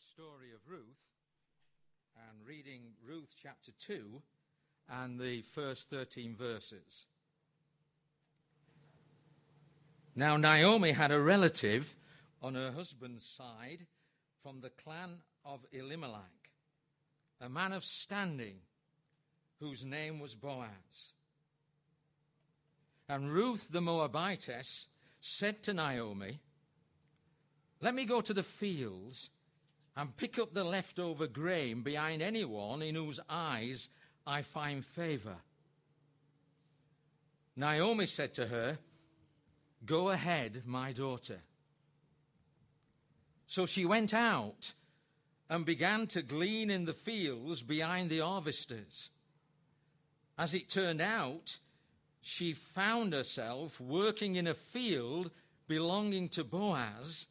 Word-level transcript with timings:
story 0.00 0.52
of 0.54 0.70
Ruth 0.70 1.02
and 2.16 2.46
reading 2.46 2.92
Ruth 3.06 3.34
chapter 3.42 3.72
2 3.78 4.22
and 4.88 5.18
the 5.18 5.42
first 5.42 5.90
13 5.90 6.34
verses. 6.36 7.06
Now, 10.14 10.36
Naomi 10.36 10.92
had 10.92 11.10
a 11.10 11.20
relative 11.20 11.96
on 12.42 12.54
her 12.54 12.72
husband's 12.72 13.24
side 13.24 13.86
from 14.42 14.60
the 14.60 14.70
clan 14.70 15.18
of 15.44 15.64
Elimelech, 15.72 16.50
a 17.40 17.48
man 17.48 17.72
of 17.72 17.84
standing 17.84 18.56
whose 19.60 19.84
name 19.84 20.20
was 20.20 20.34
Boaz. 20.34 21.12
And 23.08 23.32
Ruth 23.32 23.68
the 23.70 23.80
Moabitess 23.80 24.86
said 25.20 25.62
to 25.64 25.74
Naomi, 25.74 26.40
Let 27.80 27.94
me 27.94 28.04
go 28.04 28.20
to 28.20 28.34
the 28.34 28.42
fields 28.42 29.30
and 29.96 30.16
pick 30.16 30.38
up 30.38 30.52
the 30.52 30.64
leftover 30.64 31.26
grain 31.26 31.82
behind 31.82 32.22
anyone 32.22 32.82
in 32.82 32.94
whose 32.94 33.20
eyes 33.28 33.88
I 34.26 34.42
find 34.42 34.84
favor. 34.84 35.36
Naomi 37.56 38.06
said 38.06 38.32
to 38.34 38.46
her, 38.46 38.78
Go 39.84 40.10
ahead, 40.10 40.62
my 40.64 40.92
daughter. 40.92 41.40
So 43.46 43.66
she 43.66 43.84
went 43.84 44.14
out 44.14 44.72
and 45.50 45.66
began 45.66 46.06
to 46.06 46.22
glean 46.22 46.70
in 46.70 46.86
the 46.86 46.94
fields 46.94 47.60
behind 47.60 48.08
the 48.08 48.20
harvesters. 48.20 49.10
As 50.38 50.54
it 50.54 50.70
turned 50.70 51.02
out, 51.02 51.58
she 52.22 52.54
found 52.54 53.12
herself 53.12 53.78
working 53.78 54.36
in 54.36 54.46
a 54.46 54.54
field 54.54 55.30
belonging 55.68 56.30
to 56.30 56.44
Boaz, 56.44 57.26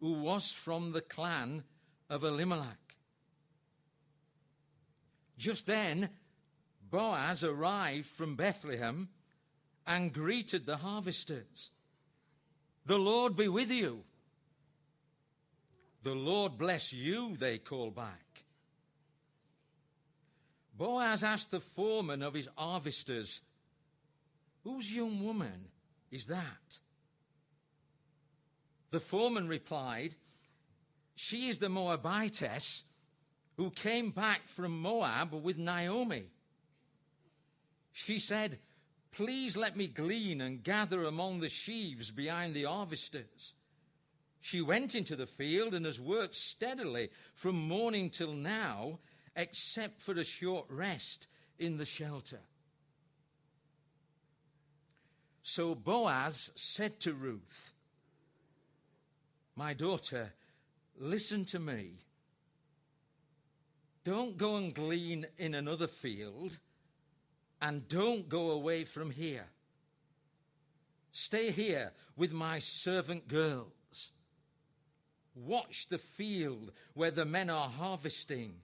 who 0.00 0.12
was 0.12 0.52
from 0.52 0.92
the 0.92 1.02
clan 1.02 1.64
of 2.12 2.24
Elimelech. 2.24 2.76
Just 5.38 5.66
then, 5.66 6.10
Boaz 6.90 7.42
arrived 7.42 8.06
from 8.06 8.36
Bethlehem 8.36 9.08
and 9.86 10.12
greeted 10.12 10.66
the 10.66 10.76
harvesters. 10.76 11.70
The 12.84 12.98
Lord 12.98 13.34
be 13.34 13.48
with 13.48 13.70
you. 13.70 14.02
The 16.02 16.14
Lord 16.14 16.58
bless 16.58 16.92
you, 16.92 17.34
they 17.38 17.56
called 17.56 17.94
back. 17.94 18.44
Boaz 20.76 21.24
asked 21.24 21.50
the 21.50 21.60
foreman 21.60 22.22
of 22.22 22.34
his 22.34 22.48
harvesters, 22.56 23.40
Whose 24.64 24.94
young 24.94 25.24
woman 25.24 25.68
is 26.10 26.26
that? 26.26 26.78
The 28.90 29.00
foreman 29.00 29.48
replied, 29.48 30.14
she 31.14 31.48
is 31.48 31.58
the 31.58 31.68
Moabitess 31.68 32.84
who 33.56 33.70
came 33.70 34.10
back 34.10 34.46
from 34.46 34.80
Moab 34.80 35.32
with 35.34 35.58
Naomi. 35.58 36.24
She 37.92 38.18
said, 38.18 38.58
Please 39.12 39.56
let 39.56 39.76
me 39.76 39.86
glean 39.86 40.40
and 40.40 40.62
gather 40.62 41.04
among 41.04 41.40
the 41.40 41.50
sheaves 41.50 42.10
behind 42.10 42.54
the 42.54 42.64
harvesters. 42.64 43.52
She 44.40 44.62
went 44.62 44.94
into 44.94 45.14
the 45.14 45.26
field 45.26 45.74
and 45.74 45.84
has 45.84 46.00
worked 46.00 46.34
steadily 46.34 47.10
from 47.34 47.56
morning 47.56 48.08
till 48.10 48.32
now, 48.32 48.98
except 49.36 50.00
for 50.00 50.14
a 50.14 50.24
short 50.24 50.66
rest 50.68 51.26
in 51.58 51.76
the 51.76 51.84
shelter. 51.84 52.40
So 55.42 55.74
Boaz 55.74 56.50
said 56.54 56.98
to 57.00 57.12
Ruth, 57.12 57.72
My 59.54 59.74
daughter, 59.74 60.32
Listen 60.98 61.44
to 61.46 61.58
me. 61.58 61.98
Don't 64.04 64.36
go 64.36 64.56
and 64.56 64.74
glean 64.74 65.26
in 65.38 65.54
another 65.54 65.86
field, 65.86 66.58
and 67.60 67.86
don't 67.88 68.28
go 68.28 68.50
away 68.50 68.84
from 68.84 69.10
here. 69.10 69.46
Stay 71.12 71.50
here 71.50 71.92
with 72.16 72.32
my 72.32 72.58
servant 72.58 73.28
girls. 73.28 74.12
Watch 75.34 75.88
the 75.88 75.98
field 75.98 76.72
where 76.94 77.10
the 77.10 77.24
men 77.24 77.48
are 77.48 77.68
harvesting 77.68 78.54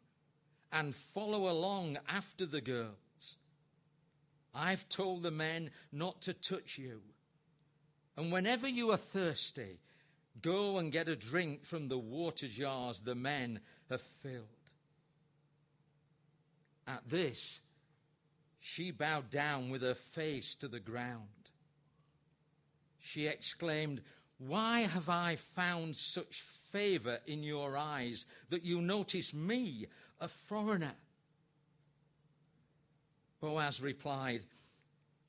and 0.72 0.94
follow 0.94 1.50
along 1.50 1.98
after 2.08 2.46
the 2.46 2.60
girls. 2.60 3.36
I've 4.54 4.88
told 4.88 5.22
the 5.22 5.30
men 5.30 5.70
not 5.92 6.22
to 6.22 6.32
touch 6.32 6.78
you. 6.78 7.00
And 8.16 8.32
whenever 8.32 8.66
you 8.66 8.90
are 8.90 8.96
thirsty, 8.96 9.78
Go 10.42 10.78
and 10.78 10.92
get 10.92 11.08
a 11.08 11.16
drink 11.16 11.64
from 11.64 11.88
the 11.88 11.98
water 11.98 12.48
jars 12.48 13.00
the 13.00 13.14
men 13.14 13.60
have 13.90 14.02
filled. 14.22 14.44
At 16.86 17.08
this, 17.08 17.60
she 18.60 18.90
bowed 18.90 19.30
down 19.30 19.70
with 19.70 19.82
her 19.82 19.94
face 19.94 20.54
to 20.56 20.68
the 20.68 20.80
ground. 20.80 21.28
She 22.98 23.26
exclaimed, 23.26 24.02
Why 24.38 24.80
have 24.80 25.08
I 25.08 25.36
found 25.36 25.96
such 25.96 26.42
favor 26.72 27.18
in 27.26 27.42
your 27.42 27.76
eyes 27.76 28.26
that 28.50 28.64
you 28.64 28.80
notice 28.80 29.32
me, 29.34 29.86
a 30.20 30.28
foreigner? 30.28 30.94
Boaz 33.40 33.80
replied, 33.80 34.42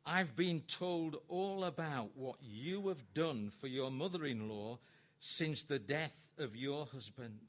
I've 0.06 0.36
been 0.36 0.62
told 0.62 1.18
all 1.28 1.66
about 1.66 2.10
what 2.16 2.38
you 2.42 2.88
have 2.88 3.14
done 3.14 3.52
for 3.60 3.68
your 3.68 3.92
mother 3.92 4.26
in 4.26 4.50
law 4.50 4.80
since 5.20 5.64
the 5.64 5.80
death 5.80 6.16
of 6.38 6.56
your 6.56 6.86
husband. 6.86 7.40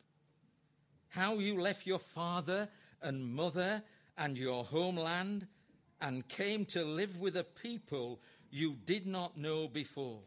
How 1.08 1.34
you 1.34 1.60
left 1.60 1.86
your 1.86 1.98
father 1.98 2.68
and 3.02 3.24
mother 3.24 3.82
and 4.16 4.36
your 4.36 4.64
homeland 4.64 5.46
and 6.00 6.26
came 6.28 6.64
to 6.66 6.84
live 6.84 7.18
with 7.18 7.36
a 7.36 7.44
people 7.44 8.20
you 8.50 8.76
did 8.84 9.06
not 9.06 9.36
know 9.36 9.68
before. 9.68 10.22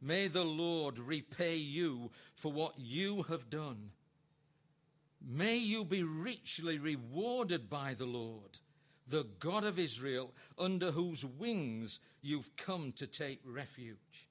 May 0.00 0.26
the 0.28 0.44
Lord 0.44 0.98
repay 0.98 1.56
you 1.56 2.10
for 2.34 2.52
what 2.52 2.74
you 2.76 3.22
have 3.24 3.48
done. 3.48 3.90
May 5.24 5.56
you 5.56 5.84
be 5.84 6.02
richly 6.02 6.78
rewarded 6.78 7.70
by 7.70 7.94
the 7.94 8.06
Lord, 8.06 8.58
the 9.06 9.26
God 9.38 9.62
of 9.62 9.78
Israel, 9.78 10.32
under 10.58 10.90
whose 10.90 11.24
wings 11.24 12.00
you've 12.20 12.54
come 12.56 12.92
to 12.96 13.06
take 13.06 13.40
refuge. 13.44 14.28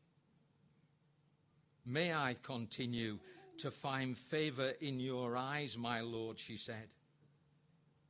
May 1.86 2.14
I 2.14 2.36
continue 2.44 3.18
to 3.58 3.72
find 3.72 4.18
favor 4.18 4.74
in 4.82 5.00
your 5.00 5.36
eyes, 5.36 5.78
my 5.78 6.02
Lord, 6.02 6.38
she 6.38 6.58
said. 6.58 6.90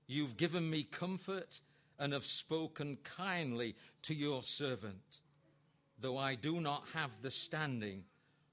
You've 0.08 0.36
given 0.38 0.70
me 0.70 0.84
comfort 0.84 1.60
and 1.98 2.14
have 2.14 2.26
spoken 2.26 2.98
kindly 3.04 3.76
to 4.04 4.14
your 4.14 4.44
servant, 4.44 5.22
though 6.00 6.18
I 6.18 6.36
do 6.36 6.60
not 6.60 6.84
have 6.94 7.12
the 7.22 7.32
standing 7.32 8.04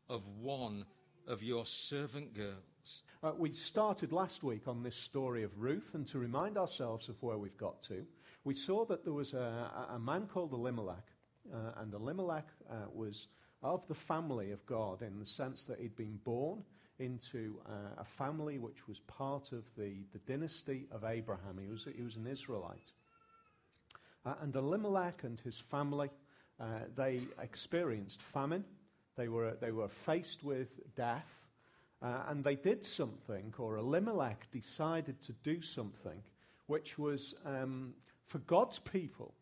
of 0.09 0.23
one 0.41 0.85
of 1.27 1.43
your 1.43 1.67
servant 1.67 2.35
girls. 2.35 3.03
Uh, 3.23 3.33
we 3.37 3.51
started 3.51 4.13
last 4.13 4.45
week 4.45 4.69
on 4.69 4.83
this 4.83 4.97
story 4.97 5.43
of 5.43 5.59
Ruth, 5.59 5.91
and 5.95 6.07
to 6.09 6.19
remind 6.19 6.57
ourselves 6.57 7.09
of 7.09 7.21
where 7.23 7.39
we've 7.39 7.57
got 7.57 7.83
to, 7.85 8.07
we 8.45 8.55
saw 8.55 8.85
that 8.87 9.03
there 9.03 9.13
was 9.13 9.35
a, 9.35 9.89
a 9.91 9.99
man 9.99 10.27
called 10.27 10.53
Elimelech, 10.53 11.09
uh, 11.53 11.73
and 11.79 11.93
Elimelech 11.93 12.47
uh, 12.71 12.75
was 12.93 13.27
of 13.63 13.87
the 13.89 13.95
family 13.95 14.53
of 14.53 14.65
God 14.67 15.03
in 15.03 15.19
the 15.19 15.27
sense 15.27 15.65
that 15.65 15.81
he'd 15.81 15.97
been 15.97 16.19
born 16.25 16.63
into 16.99 17.61
uh, 17.67 18.01
a 18.01 18.05
family 18.05 18.59
which 18.59 18.89
was 18.89 19.01
part 19.01 19.53
of 19.53 19.65
the, 19.77 19.95
the 20.13 20.19
dynasty 20.27 20.87
of 20.91 21.05
Abraham. 21.05 21.59
He 21.61 21.69
was, 21.69 21.87
he 21.97 22.03
was 22.03 22.17
an 22.17 22.27
Israelite. 22.27 22.93
Uh, 24.27 24.35
and 24.43 24.55
Elimelech 24.55 25.25
and 25.25 25.41
his 25.41 25.59
family, 25.59 26.11
uh, 26.61 26.65
they 26.97 27.21
experienced 27.41 28.23
famine. 28.23 28.65
They 29.17 29.29
were, 29.29 29.57
they 29.61 29.73
were 29.73 29.89
faced 29.89 30.43
with 30.43 30.69
death. 30.97 31.27
Uh, 32.01 32.23
and 32.29 32.45
they 32.45 32.55
did 32.55 32.85
something, 32.85 33.53
or 33.59 33.77
Elimelech 33.77 34.49
decided 34.53 35.21
to 35.23 35.33
do 35.43 35.61
something, 35.61 36.23
which 36.67 36.97
was 36.97 37.35
um, 37.45 37.93
for 38.27 38.39
God's 38.41 38.79
people 38.79 39.35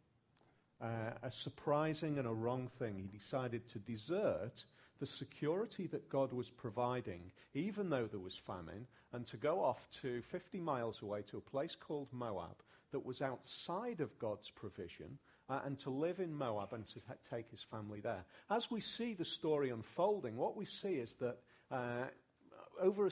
uh, 0.81 1.13
a 1.23 1.31
surprising 1.31 2.19
and 2.19 2.27
a 2.27 2.33
wrong 2.33 2.69
thing. 2.79 2.97
He 2.97 3.19
decided 3.19 3.69
to 3.69 3.79
desert 3.79 4.65
the 4.99 5.07
security 5.07 5.87
that 5.89 6.09
God 6.09 6.33
was 6.33 6.49
providing, 6.49 7.33
even 7.55 7.91
though 7.91 8.07
there 8.07 8.21
was 8.21 8.37
famine, 8.47 8.87
and 9.13 9.27
to 9.27 9.37
go 9.37 9.63
off 9.63 9.89
to 10.03 10.23
50 10.23 10.61
miles 10.61 11.03
away 11.03 11.23
to 11.31 11.39
a 11.39 11.51
place 11.51 11.75
called 11.75 12.09
Moab 12.13 12.57
that 12.93 13.05
was 13.05 13.21
outside 13.21 14.01
of 14.01 14.19
God's 14.19 14.51
provision. 14.51 15.19
Uh, 15.49 15.61
and 15.65 15.79
to 15.79 15.91
live 15.91 16.19
in 16.19 16.35
Moab 16.35 16.73
and 16.73 16.85
to 16.89 17.01
take 17.31 17.49
his 17.51 17.63
family 17.71 18.01
there. 18.01 18.25
As 18.51 18.69
we 18.69 18.81
see 18.81 19.15
the 19.15 19.25
story 19.25 19.71
unfolding, 19.71 20.37
what 20.37 20.57
we 20.57 20.65
see 20.65 20.95
is 20.95 21.15
that 21.21 21.39
uh, 21.71 22.07
over 22.81 23.07
a, 23.07 23.11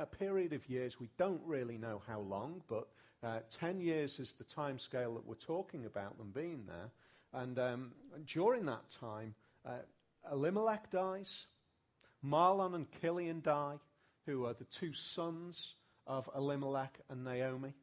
a, 0.00 0.06
period 0.06 0.54
of 0.54 0.66
years, 0.66 0.98
we 0.98 1.10
don't 1.18 1.42
really 1.44 1.76
know 1.76 2.00
how 2.06 2.20
long, 2.20 2.62
but 2.68 2.88
uh, 3.22 3.40
10 3.58 3.80
years 3.80 4.18
is 4.18 4.32
the 4.32 4.44
time 4.44 4.78
scale 4.78 5.14
that 5.14 5.26
we're 5.26 5.34
talking 5.34 5.84
about 5.84 6.16
them 6.16 6.30
being 6.34 6.64
there. 6.66 6.90
And, 7.34 7.58
um, 7.58 7.92
during 8.26 8.66
that 8.66 8.88
time, 8.90 9.34
uh, 9.66 9.78
Elimelech 10.30 10.90
dies, 10.90 11.46
Mahlon 12.24 12.74
and 12.74 12.86
Chilion 13.00 13.40
die, 13.42 13.78
who 14.26 14.46
are 14.46 14.54
the 14.54 14.64
two 14.64 14.92
sons 14.94 15.74
of 16.06 16.28
Elimelech 16.34 16.98
and 17.10 17.24
Naomi. 17.24 17.74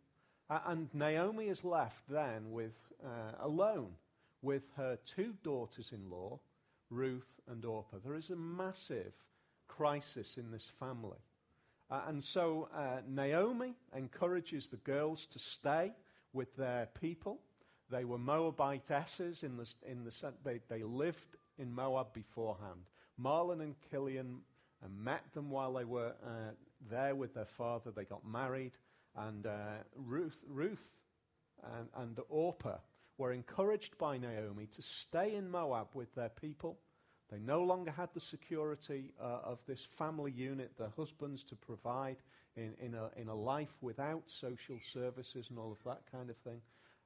Uh, 0.50 0.60
and 0.68 0.94
Naomi 0.94 1.48
is 1.48 1.64
left 1.64 2.08
then 2.10 2.52
with, 2.52 2.74
uh, 3.04 3.34
alone 3.42 3.94
with 4.42 4.64
her 4.78 4.98
two 5.16 5.34
daughters 5.44 5.92
in 5.92 6.10
law, 6.10 6.40
Ruth 6.90 7.40
and 7.48 7.64
Orpah. 7.64 7.98
There 8.04 8.16
is 8.16 8.30
a 8.30 8.36
massive 8.36 9.14
crisis 9.68 10.38
in 10.38 10.52
this 10.52 10.68
family. 10.80 11.20
Uh, 11.90 12.02
and 12.08 12.24
so 12.24 12.70
uh, 12.74 13.02
Naomi 13.08 13.76
encourages 13.96 14.68
the 14.68 14.78
girls 14.78 15.26
to 15.28 15.40
stay 15.40 15.92
with 16.34 16.56
their 16.56 16.88
people. 17.00 17.40
They 17.92 18.06
were 18.06 18.18
Moabitesses 18.18 19.44
in 19.44 19.58
the, 19.58 19.68
in 19.86 20.06
the 20.06 20.34
they, 20.44 20.60
they 20.70 20.84
lived 20.84 21.36
in 21.58 21.74
Moab 21.74 22.14
beforehand. 22.14 22.80
Mahlon 23.22 23.62
and 23.62 23.76
Chilion 23.90 24.40
uh, 24.84 24.88
met 24.90 25.22
them 25.34 25.50
while 25.50 25.74
they 25.74 25.84
were 25.84 26.14
uh, 26.26 26.54
there 26.90 27.16
with 27.16 27.34
their 27.34 27.46
father. 27.58 27.92
They 27.92 28.06
got 28.06 28.26
married. 28.26 28.72
And 29.16 29.46
uh, 29.46 29.84
Ruth, 29.96 30.38
Ruth 30.48 30.84
and, 31.78 31.90
and 31.96 32.20
Orpah 32.30 32.78
were 33.18 33.34
encouraged 33.34 33.98
by 33.98 34.18
Naomi 34.18 34.68
to 34.68 34.82
stay 34.82 35.36
in 35.36 35.52
Moab 35.52 35.88
with 35.94 36.14
their 36.16 36.30
people. 36.30 36.78
They 37.30 37.40
no 37.40 37.62
longer 37.64 37.92
had 37.92 38.10
the 38.14 38.20
security 38.20 39.14
uh, 39.22 39.40
of 39.44 39.60
this 39.68 39.86
family 39.98 40.32
unit, 40.32 40.72
their 40.78 40.92
husbands 40.98 41.44
to 41.46 41.56
provide 41.56 42.18
in, 42.56 42.74
in, 42.82 42.96
a, 42.96 43.10
in 43.20 43.28
a 43.28 43.36
life 43.36 43.74
without 43.82 44.24
social 44.28 44.80
services 44.94 45.48
and 45.50 45.60
all 45.60 45.72
of 45.72 45.84
that 45.86 46.02
kind 46.12 46.30
of 46.30 46.38
thing. 46.38 46.62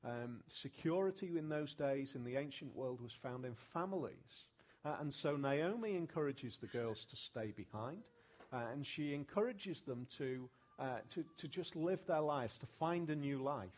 Um, 0.05 0.41
security 0.47 1.37
in 1.37 1.49
those 1.49 1.73
days 1.73 2.13
in 2.13 2.23
the 2.23 2.35
ancient 2.37 2.75
world 2.75 3.01
was 3.01 3.11
found 3.11 3.43
in 3.43 3.55
families. 3.73 4.45
Uh, 4.85 4.97
and 4.99 5.11
so 5.11 5.35
Naomi 5.35 5.95
encourages 5.95 6.59
the 6.59 6.67
girls 6.67 7.05
to 7.05 7.15
stay 7.15 7.51
behind, 7.57 8.03
uh, 8.53 8.61
and 8.71 8.85
she 8.85 9.15
encourages 9.15 9.81
them 9.81 10.05
to, 10.17 10.47
uh, 10.77 10.99
to, 11.09 11.25
to 11.37 11.47
just 11.47 11.75
live 11.75 12.05
their 12.05 12.21
lives, 12.21 12.59
to 12.59 12.67
find 12.79 13.09
a 13.09 13.15
new 13.15 13.41
life. 13.41 13.69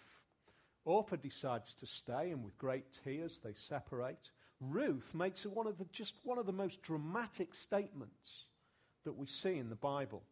Orpah 0.83 1.15
decides 1.15 1.74
to 1.75 1.85
stay, 1.85 2.31
and 2.31 2.44
with 2.44 2.57
great 2.57 2.85
tears 3.06 3.39
they 3.41 3.53
separate. 3.53 4.29
Ruth 4.59 5.13
makes 5.13 5.45
one 5.45 5.68
of 5.68 5.77
the, 5.77 5.85
just 5.94 6.15
one 6.24 6.38
of 6.38 6.45
the 6.45 6.51
most 6.51 6.81
dramatic 6.81 7.56
statements 7.56 8.45
that 9.06 9.15
we 9.15 9.27
see 9.27 9.57
in 9.57 9.69
the 9.69 9.75
Bible. 9.75 10.24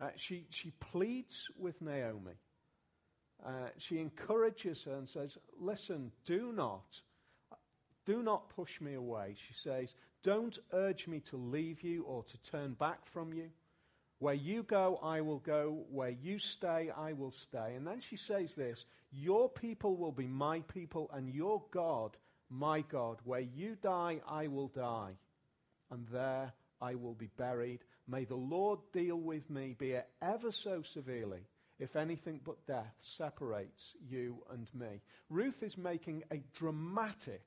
Uh, 0.00 0.10
she, 0.14 0.46
she 0.50 0.70
pleads 0.78 1.48
with 1.58 1.80
Naomi. 1.82 2.34
Uh, 3.44 3.68
she 3.78 3.98
encourages 3.98 4.82
her 4.84 4.94
and 4.94 5.08
says, 5.08 5.38
Listen, 5.60 6.10
do 6.24 6.52
not, 6.52 7.00
do 8.04 8.22
not 8.22 8.48
push 8.50 8.80
me 8.80 8.94
away. 8.94 9.36
She 9.46 9.54
says, 9.54 9.94
Don't 10.22 10.58
urge 10.72 11.06
me 11.06 11.20
to 11.30 11.36
leave 11.36 11.82
you 11.82 12.04
or 12.04 12.24
to 12.24 12.42
turn 12.42 12.74
back 12.74 13.06
from 13.12 13.32
you. 13.32 13.50
Where 14.20 14.34
you 14.34 14.64
go, 14.64 14.98
I 15.02 15.20
will 15.20 15.38
go. 15.38 15.84
Where 15.90 16.10
you 16.10 16.40
stay, 16.40 16.90
I 16.96 17.12
will 17.12 17.30
stay. 17.30 17.74
And 17.76 17.86
then 17.86 18.00
she 18.00 18.16
says 18.16 18.54
this 18.54 18.84
Your 19.12 19.48
people 19.48 19.96
will 19.96 20.12
be 20.12 20.26
my 20.26 20.60
people, 20.62 21.08
and 21.12 21.28
your 21.28 21.62
God, 21.70 22.16
my 22.50 22.80
God. 22.80 23.18
Where 23.24 23.40
you 23.40 23.76
die, 23.76 24.20
I 24.28 24.48
will 24.48 24.68
die. 24.68 25.12
And 25.90 26.06
there 26.08 26.52
I 26.80 26.96
will 26.96 27.14
be 27.14 27.30
buried. 27.36 27.84
May 28.08 28.24
the 28.24 28.36
Lord 28.36 28.80
deal 28.92 29.16
with 29.16 29.48
me, 29.48 29.76
be 29.78 29.92
it 29.92 30.08
ever 30.20 30.50
so 30.50 30.82
severely, 30.82 31.46
if 31.78 31.96
anything 31.96 32.40
but 32.44 32.66
death 32.66 32.94
separates 32.98 33.94
you 34.08 34.38
and 34.52 34.68
me. 34.74 35.00
Ruth 35.30 35.62
is 35.62 35.78
making 35.78 36.24
a 36.30 36.42
dramatic 36.54 37.44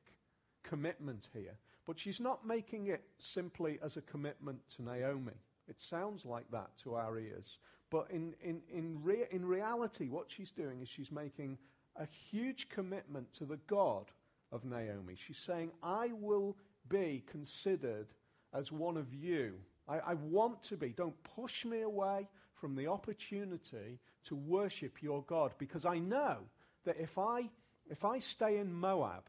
commitment 0.63 1.27
here, 1.33 1.57
but 1.85 1.99
she's 1.99 2.19
not 2.19 2.45
making 2.45 2.87
it 2.87 3.03
simply 3.17 3.79
as 3.83 3.97
a 3.97 4.01
commitment 4.01 4.59
to 4.75 4.83
Naomi. 4.83 5.33
It 5.67 5.79
sounds 5.79 6.25
like 6.25 6.49
that 6.51 6.75
to 6.83 6.95
our 6.95 7.19
ears. 7.19 7.57
But 7.89 8.09
in, 8.09 8.33
in, 8.41 8.61
in, 8.73 9.03
rea- 9.03 9.27
in 9.31 9.45
reality, 9.45 10.07
what 10.07 10.31
she's 10.31 10.51
doing 10.51 10.81
is 10.81 10.87
she's 10.87 11.11
making 11.11 11.57
a 11.97 12.05
huge 12.05 12.69
commitment 12.69 13.33
to 13.33 13.45
the 13.45 13.59
God 13.67 14.05
of 14.51 14.63
Naomi. 14.63 15.15
She's 15.15 15.37
saying, 15.37 15.71
I 15.83 16.11
will 16.13 16.55
be 16.89 17.23
considered 17.29 18.07
as 18.53 18.71
one 18.71 18.97
of 18.97 19.13
you. 19.13 19.55
I, 19.87 19.99
I 19.99 20.13
want 20.13 20.63
to 20.63 20.77
be. 20.77 20.89
Don't 20.89 21.21
push 21.23 21.65
me 21.65 21.81
away 21.81 22.27
from 22.53 22.75
the 22.75 22.87
opportunity 22.87 23.99
to 24.25 24.35
worship 24.35 25.01
your 25.01 25.23
God 25.23 25.53
because 25.57 25.85
I 25.85 25.99
know 25.99 26.37
that 26.85 26.97
if 26.99 27.17
I, 27.17 27.49
if 27.89 28.05
I 28.05 28.19
stay 28.19 28.57
in 28.57 28.73
Moab, 28.73 29.23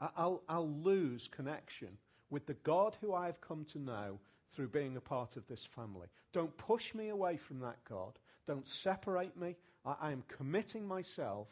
I'll, 0.00 0.42
I'll 0.48 0.68
lose 0.68 1.28
connection 1.28 1.88
with 2.30 2.46
the 2.46 2.54
God 2.54 2.96
who 3.00 3.14
I 3.14 3.26
have 3.26 3.40
come 3.40 3.64
to 3.72 3.78
know 3.78 4.18
through 4.52 4.68
being 4.68 4.96
a 4.96 5.00
part 5.00 5.36
of 5.36 5.46
this 5.46 5.64
family. 5.76 6.08
Don't 6.32 6.56
push 6.56 6.94
me 6.94 7.08
away 7.08 7.36
from 7.36 7.60
that 7.60 7.78
God. 7.88 8.18
Don't 8.46 8.66
separate 8.66 9.36
me. 9.36 9.56
I, 9.84 9.94
I 10.00 10.12
am 10.12 10.24
committing 10.36 10.86
myself 10.86 11.48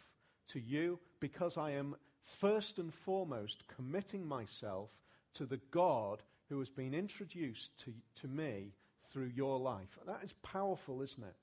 to 0.49 0.61
you 0.61 0.99
because 1.21 1.57
I 1.57 1.73
am 1.73 1.97
first 2.41 2.79
and 2.79 2.93
foremost 2.93 3.65
committing 3.77 4.27
myself 4.27 4.91
to 5.35 5.47
the 5.47 5.61
God 5.71 6.23
who 6.49 6.59
has 6.59 6.69
been 6.69 6.95
introduced 6.95 7.77
to, 7.85 7.93
to 8.17 8.29
me 8.29 8.73
through 9.11 9.31
your 9.35 9.59
life. 9.59 9.99
That 10.07 10.23
is 10.23 10.35
powerful, 10.43 11.03
isn't 11.03 11.23
it? 11.23 11.35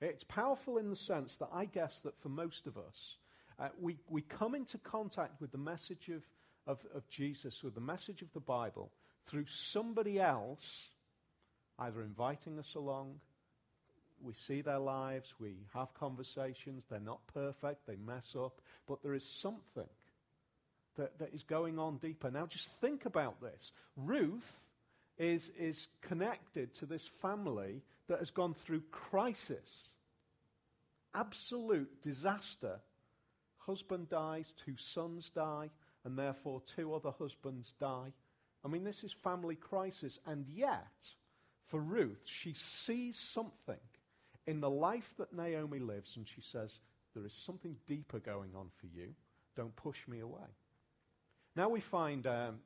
It's 0.00 0.24
powerful 0.24 0.78
in 0.78 0.90
the 0.90 0.96
sense 0.96 1.36
that 1.36 1.48
I 1.52 1.64
guess 1.64 2.00
that 2.00 2.20
for 2.20 2.28
most 2.28 2.66
of 2.66 2.76
us, 2.76 3.16
uh, 3.58 3.68
we, 3.80 3.96
we 4.08 4.20
come 4.20 4.54
into 4.54 4.78
contact 4.78 5.40
with 5.40 5.52
the 5.52 5.58
message 5.58 6.10
of, 6.10 6.22
of, 6.66 6.78
of 6.94 7.08
Jesus, 7.08 7.62
with 7.62 7.74
the 7.74 7.80
message 7.80 8.20
of 8.20 8.32
the 8.34 8.40
Bible, 8.40 8.90
through 9.26 9.46
somebody 9.46 10.20
else, 10.20 10.64
either 11.78 12.02
inviting 12.02 12.58
us 12.58 12.74
along, 12.74 13.14
we 14.22 14.34
see 14.34 14.60
their 14.60 14.78
lives, 14.78 15.34
we 15.38 15.56
have 15.74 15.92
conversations, 15.94 16.84
they're 16.88 17.00
not 17.00 17.20
perfect, 17.32 17.86
they 17.86 17.96
mess 17.96 18.34
up, 18.38 18.60
but 18.86 19.02
there 19.02 19.14
is 19.14 19.24
something 19.24 19.88
that, 20.96 21.18
that 21.18 21.34
is 21.34 21.42
going 21.42 21.78
on 21.78 21.98
deeper. 21.98 22.30
Now, 22.30 22.46
just 22.46 22.68
think 22.80 23.04
about 23.06 23.40
this. 23.40 23.72
Ruth 23.96 24.60
is, 25.18 25.50
is 25.58 25.88
connected 26.02 26.74
to 26.74 26.86
this 26.86 27.08
family 27.20 27.82
that 28.08 28.18
has 28.18 28.30
gone 28.30 28.54
through 28.54 28.82
crisis, 28.90 29.90
absolute 31.14 32.02
disaster. 32.02 32.80
Husband 33.58 34.08
dies, 34.08 34.52
two 34.64 34.76
sons 34.76 35.30
die, 35.30 35.70
and 36.04 36.18
therefore 36.18 36.62
two 36.76 36.94
other 36.94 37.10
husbands 37.18 37.72
die. 37.80 38.12
I 38.64 38.68
mean, 38.68 38.84
this 38.84 39.04
is 39.04 39.12
family 39.12 39.56
crisis. 39.56 40.18
And 40.26 40.46
yet, 40.48 40.86
for 41.66 41.80
Ruth, 41.80 42.22
she 42.24 42.54
sees 42.54 43.16
something 43.18 43.80
in 44.46 44.60
the 44.60 44.70
life 44.70 45.12
that 45.18 45.32
Naomi 45.32 45.80
lives, 45.80 46.16
and 46.16 46.26
she 46.26 46.40
says, 46.40 46.78
There 47.14 47.26
is 47.26 47.32
something 47.32 47.76
deeper 47.86 48.20
going 48.20 48.50
on 48.54 48.70
for 48.80 48.86
you. 48.86 49.14
Don't 49.56 49.74
push 49.74 50.06
me 50.06 50.20
away. 50.20 50.48
Now 51.56 51.68
we 51.68 51.80
find 51.80 52.26
um, 52.26 52.58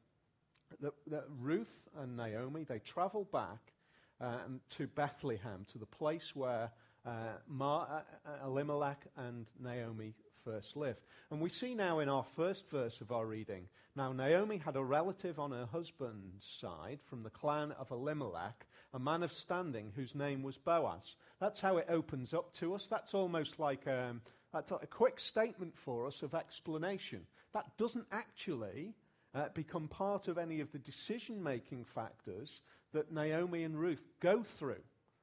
that, 0.80 0.92
that, 1.06 1.24
Ruth 1.38 1.88
and 1.98 2.16
Naomi, 2.16 2.64
they 2.64 2.80
travel 2.80 3.26
back 3.32 3.72
um, 4.20 4.60
to 4.70 4.86
Bethlehem, 4.86 5.64
to 5.72 5.78
the 5.78 5.86
place 5.86 6.34
where 6.34 6.70
uh, 7.06 7.10
Mar- 7.48 8.04
uh, 8.26 8.46
Elimelech 8.46 9.06
and 9.16 9.48
Naomi 9.58 10.14
first 10.44 10.76
lived. 10.76 11.00
And 11.30 11.40
we 11.40 11.48
see 11.48 11.74
now 11.74 11.98
in 12.00 12.08
our 12.08 12.24
first 12.36 12.68
verse 12.70 13.00
of 13.00 13.12
our 13.12 13.26
reading 13.26 13.68
now, 13.96 14.12
Naomi 14.12 14.58
had 14.58 14.76
a 14.76 14.84
relative 14.84 15.40
on 15.40 15.50
her 15.50 15.66
husband's 15.66 16.46
side 16.46 17.00
from 17.06 17.24
the 17.24 17.30
clan 17.30 17.72
of 17.72 17.90
Elimelech, 17.90 18.64
a 18.94 19.00
man 19.00 19.24
of 19.24 19.32
standing 19.32 19.92
whose 19.96 20.14
name 20.14 20.44
was 20.44 20.56
Boaz. 20.56 21.16
That's 21.40 21.60
how 21.60 21.78
it 21.78 21.86
opens 21.88 22.32
up 22.32 22.52
to 22.54 22.74
us. 22.74 22.86
That's 22.86 23.14
almost 23.14 23.58
like 23.58 23.88
um, 23.88 24.22
that's 24.52 24.70
a 24.70 24.86
quick 24.86 25.18
statement 25.18 25.76
for 25.76 26.06
us 26.06 26.22
of 26.22 26.34
explanation. 26.34 27.26
That 27.52 27.76
doesn't 27.78 28.06
actually 28.12 28.94
uh, 29.34 29.48
become 29.54 29.88
part 29.88 30.28
of 30.28 30.38
any 30.38 30.60
of 30.60 30.70
the 30.70 30.78
decision 30.78 31.42
making 31.42 31.84
factors 31.84 32.60
that 32.92 33.12
Naomi 33.12 33.64
and 33.64 33.78
Ruth 33.78 34.02
go 34.20 34.42
through. 34.42 34.82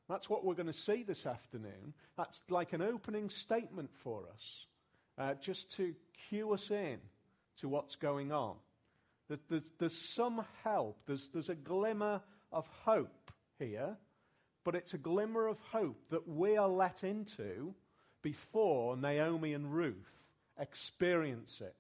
That's 0.09 0.29
what 0.29 0.45
we're 0.45 0.55
going 0.55 0.67
to 0.67 0.74
see 0.74 1.03
this 1.03 1.25
afternoon. 1.25 1.93
That's 2.15 2.41
like 2.50 2.74
an 2.74 2.81
opening 2.81 3.29
statement 3.29 3.89
for 4.03 4.24
us 4.33 4.65
uh, 5.17 5.33
just 5.36 5.71
to 5.77 5.93
cue 6.29 6.53
us 6.53 6.71
in 6.71 6.97
to 7.57 7.67
what's 7.67 7.95
going 7.95 8.31
on. 8.31 8.55
There's, 9.27 9.41
there's, 9.50 9.71
there's 9.79 9.97
some 9.97 10.45
help, 10.63 10.97
there's, 11.05 11.27
there's 11.29 11.50
a 11.50 11.55
glimmer 11.55 12.21
of 12.51 12.65
hope 12.86 13.31
here, 13.59 13.97
but 14.63 14.75
it's 14.75 14.93
a 14.93 14.97
glimmer 14.97 15.47
of 15.47 15.59
hope 15.71 16.00
that 16.12 16.27
we 16.27 16.55
are 16.55 16.69
let 16.69 17.03
into 17.03 17.74
before 18.21 18.95
Naomi 18.95 19.53
and 19.53 19.74
Ruth 19.74 19.95
experience 20.59 21.62
it. 21.62 21.75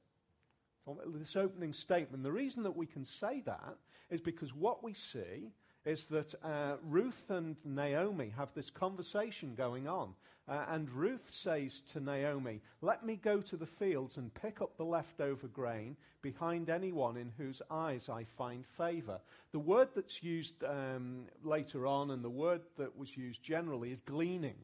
This 1.07 1.35
opening 1.35 1.73
statement, 1.73 2.23
the 2.23 2.31
reason 2.31 2.63
that 2.63 2.75
we 2.75 2.85
can 2.85 3.03
say 3.03 3.41
that 3.45 3.75
is 4.09 4.21
because 4.21 4.53
what 4.53 4.83
we 4.83 4.93
see 4.93 5.51
is 5.87 6.03
that 6.03 6.35
uh, 6.43 6.75
Ruth 6.83 7.29
and 7.29 7.55
Naomi 7.63 8.33
have 8.35 8.49
this 8.53 8.69
conversation 8.69 9.55
going 9.55 9.87
on. 9.87 10.13
Uh, 10.49 10.65
and 10.69 10.89
Ruth 10.89 11.29
says 11.29 11.81
to 11.93 12.01
Naomi, 12.01 12.61
Let 12.81 13.05
me 13.05 13.15
go 13.15 13.39
to 13.41 13.55
the 13.55 13.65
fields 13.65 14.17
and 14.17 14.33
pick 14.33 14.61
up 14.61 14.75
the 14.75 14.83
leftover 14.83 15.47
grain 15.47 15.95
behind 16.21 16.69
anyone 16.69 17.15
in 17.15 17.31
whose 17.37 17.61
eyes 17.71 18.09
I 18.09 18.25
find 18.37 18.65
favor. 18.77 19.19
The 19.53 19.59
word 19.59 19.87
that's 19.95 20.21
used 20.21 20.61
um, 20.65 21.25
later 21.41 21.87
on 21.87 22.11
and 22.11 22.23
the 22.23 22.29
word 22.29 22.61
that 22.77 22.97
was 22.97 23.15
used 23.15 23.41
generally 23.41 23.91
is 23.91 24.01
gleaning. 24.01 24.59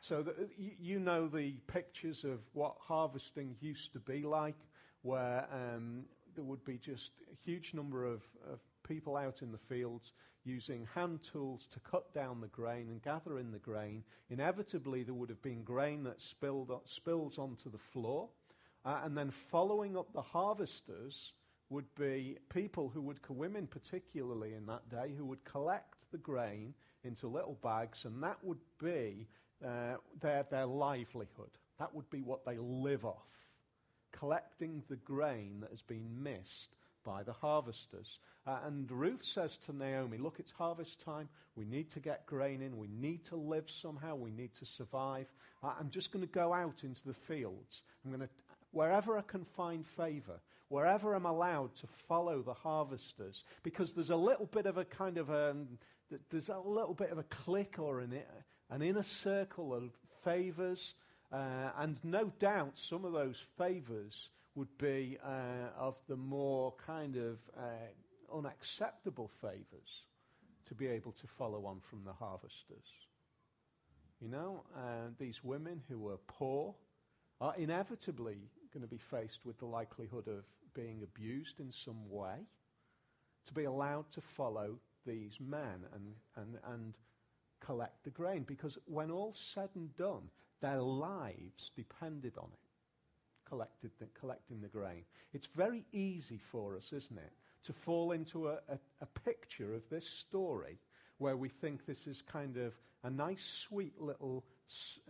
So 0.00 0.24
you, 0.56 0.72
you 0.80 0.98
know 0.98 1.28
the 1.28 1.52
pictures 1.66 2.24
of 2.24 2.40
what 2.54 2.76
harvesting 2.78 3.54
used 3.60 3.92
to 3.92 3.98
be 3.98 4.22
like, 4.22 4.58
where 5.02 5.46
um, 5.52 6.04
there 6.34 6.44
would 6.44 6.64
be 6.64 6.78
just 6.78 7.12
a 7.30 7.36
huge 7.44 7.74
number 7.74 8.06
of, 8.06 8.22
of 8.50 8.60
people 8.86 9.16
out 9.16 9.42
in 9.42 9.52
the 9.52 9.58
fields 9.58 10.12
using 10.44 10.86
hand 10.94 11.22
tools 11.22 11.66
to 11.72 11.80
cut 11.80 12.12
down 12.12 12.40
the 12.40 12.48
grain 12.48 12.88
and 12.90 13.02
gather 13.02 13.38
in 13.38 13.50
the 13.50 13.58
grain. 13.58 14.04
Inevitably, 14.30 15.02
there 15.02 15.14
would 15.14 15.30
have 15.30 15.42
been 15.42 15.62
grain 15.62 16.04
that 16.04 16.20
spilled, 16.20 16.70
spills 16.84 17.38
onto 17.38 17.70
the 17.70 17.78
floor. 17.78 18.28
Uh, 18.84 19.00
and 19.04 19.16
then 19.16 19.30
following 19.30 19.96
up 19.96 20.12
the 20.12 20.20
harvesters 20.20 21.32
would 21.70 21.86
be 21.94 22.36
people 22.50 22.90
who 22.92 23.00
would, 23.00 23.18
women 23.28 23.66
particularly 23.66 24.52
in 24.52 24.66
that 24.66 24.88
day, 24.90 25.14
who 25.16 25.24
would 25.24 25.42
collect 25.44 25.94
the 26.12 26.18
grain 26.18 26.74
into 27.04 27.26
little 27.26 27.58
bags, 27.62 28.04
and 28.04 28.22
that 28.22 28.36
would 28.42 28.60
be 28.82 29.26
uh, 29.64 29.96
their, 30.20 30.44
their 30.50 30.66
livelihood. 30.66 31.50
That 31.78 31.94
would 31.94 32.08
be 32.10 32.20
what 32.20 32.44
they 32.44 32.58
live 32.58 33.04
off, 33.04 33.26
collecting 34.12 34.82
the 34.88 34.96
grain 34.96 35.60
that 35.60 35.70
has 35.70 35.82
been 35.82 36.22
missed 36.22 36.76
by 37.04 37.22
the 37.22 37.32
harvesters. 37.32 38.18
Uh, 38.46 38.58
and 38.66 38.90
Ruth 38.90 39.22
says 39.22 39.56
to 39.58 39.76
Naomi, 39.76 40.18
Look, 40.18 40.36
it's 40.38 40.50
harvest 40.50 41.00
time. 41.00 41.28
We 41.56 41.64
need 41.64 41.90
to 41.90 42.00
get 42.00 42.26
grain 42.26 42.62
in. 42.62 42.76
We 42.76 42.88
need 42.88 43.24
to 43.26 43.36
live 43.36 43.70
somehow. 43.70 44.16
We 44.16 44.30
need 44.30 44.54
to 44.56 44.66
survive. 44.66 45.26
Uh, 45.62 45.72
I'm 45.78 45.90
just 45.90 46.12
going 46.12 46.26
to 46.26 46.32
go 46.32 46.52
out 46.52 46.84
into 46.84 47.06
the 47.06 47.14
fields. 47.14 47.82
I'm 48.04 48.10
going 48.10 48.22
to, 48.22 48.28
wherever 48.72 49.16
I 49.16 49.22
can 49.22 49.44
find 49.56 49.86
favor, 49.86 50.40
wherever 50.68 51.14
I'm 51.14 51.26
allowed 51.26 51.74
to 51.76 51.86
follow 52.08 52.42
the 52.42 52.54
harvesters, 52.54 53.44
because 53.62 53.92
there's 53.92 54.10
a 54.10 54.16
little 54.16 54.46
bit 54.46 54.66
of 54.66 54.78
a 54.78 54.84
kind 54.84 55.16
of 55.16 55.30
a, 55.30 55.54
there's 56.30 56.48
a 56.48 56.58
little 56.58 56.94
bit 56.94 57.10
of 57.10 57.18
a 57.18 57.24
clique 57.24 57.78
or 57.78 58.00
an, 58.00 58.18
an 58.70 58.82
inner 58.82 59.02
circle 59.02 59.72
of 59.72 59.90
favors. 60.24 60.94
Uh, 61.32 61.70
and 61.78 61.98
no 62.04 62.30
doubt 62.38 62.78
some 62.78 63.04
of 63.04 63.12
those 63.12 63.42
favors 63.56 64.28
would 64.54 64.76
be 64.78 65.18
uh, 65.24 65.78
of 65.78 65.96
the 66.08 66.16
more 66.16 66.74
kind 66.86 67.16
of 67.16 67.38
uh, 67.56 68.36
unacceptable 68.36 69.30
favors 69.40 70.04
to 70.66 70.74
be 70.74 70.86
able 70.86 71.12
to 71.12 71.26
follow 71.26 71.66
on 71.66 71.80
from 71.80 72.04
the 72.04 72.12
harvesters. 72.12 72.88
You 74.20 74.28
know, 74.28 74.64
uh, 74.76 75.08
these 75.18 75.42
women 75.42 75.82
who 75.88 75.98
were 75.98 76.18
poor 76.28 76.74
are 77.40 77.54
inevitably 77.56 78.38
going 78.72 78.82
to 78.82 78.88
be 78.88 79.00
faced 79.10 79.44
with 79.44 79.58
the 79.58 79.66
likelihood 79.66 80.28
of 80.28 80.44
being 80.72 81.02
abused 81.02 81.60
in 81.60 81.70
some 81.70 82.08
way, 82.08 82.36
to 83.46 83.52
be 83.52 83.64
allowed 83.64 84.10
to 84.12 84.20
follow 84.20 84.78
these 85.06 85.38
men 85.40 85.84
and, 85.94 86.14
and, 86.36 86.58
and 86.72 86.94
collect 87.60 88.02
the 88.04 88.10
grain. 88.10 88.44
Because 88.46 88.78
when 88.86 89.10
all's 89.10 89.52
said 89.54 89.68
and 89.74 89.94
done, 89.96 90.22
their 90.60 90.80
lives 90.80 91.70
depended 91.76 92.32
on 92.38 92.48
it 92.52 92.63
collected 93.48 93.90
the, 93.98 94.06
collecting 94.18 94.60
the 94.60 94.68
grain. 94.68 95.04
It's 95.32 95.48
very 95.54 95.84
easy 95.92 96.40
for 96.50 96.76
us, 96.76 96.92
isn't 96.92 97.18
it, 97.18 97.32
to 97.64 97.72
fall 97.72 98.12
into 98.12 98.48
a, 98.48 98.58
a, 98.68 98.78
a 99.00 99.06
picture 99.24 99.74
of 99.74 99.82
this 99.90 100.08
story 100.08 100.78
where 101.18 101.36
we 101.36 101.48
think 101.48 101.86
this 101.86 102.06
is 102.06 102.22
kind 102.22 102.56
of 102.56 102.72
a 103.02 103.10
nice, 103.10 103.44
sweet 103.68 104.00
little 104.00 104.44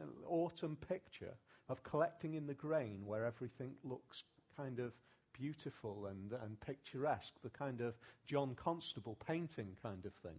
uh, 0.00 0.04
autumn 0.28 0.76
picture 0.88 1.34
of 1.68 1.82
collecting 1.82 2.34
in 2.34 2.46
the 2.46 2.54
grain 2.54 3.06
where 3.06 3.24
everything 3.24 3.72
looks 3.82 4.22
kind 4.56 4.78
of 4.78 4.92
beautiful 5.32 6.06
and, 6.06 6.32
and 6.44 6.60
picturesque, 6.60 7.32
the 7.42 7.50
kind 7.50 7.80
of 7.80 7.94
John 8.26 8.54
Constable 8.54 9.16
painting 9.26 9.76
kind 9.82 10.04
of 10.04 10.12
thing, 10.22 10.38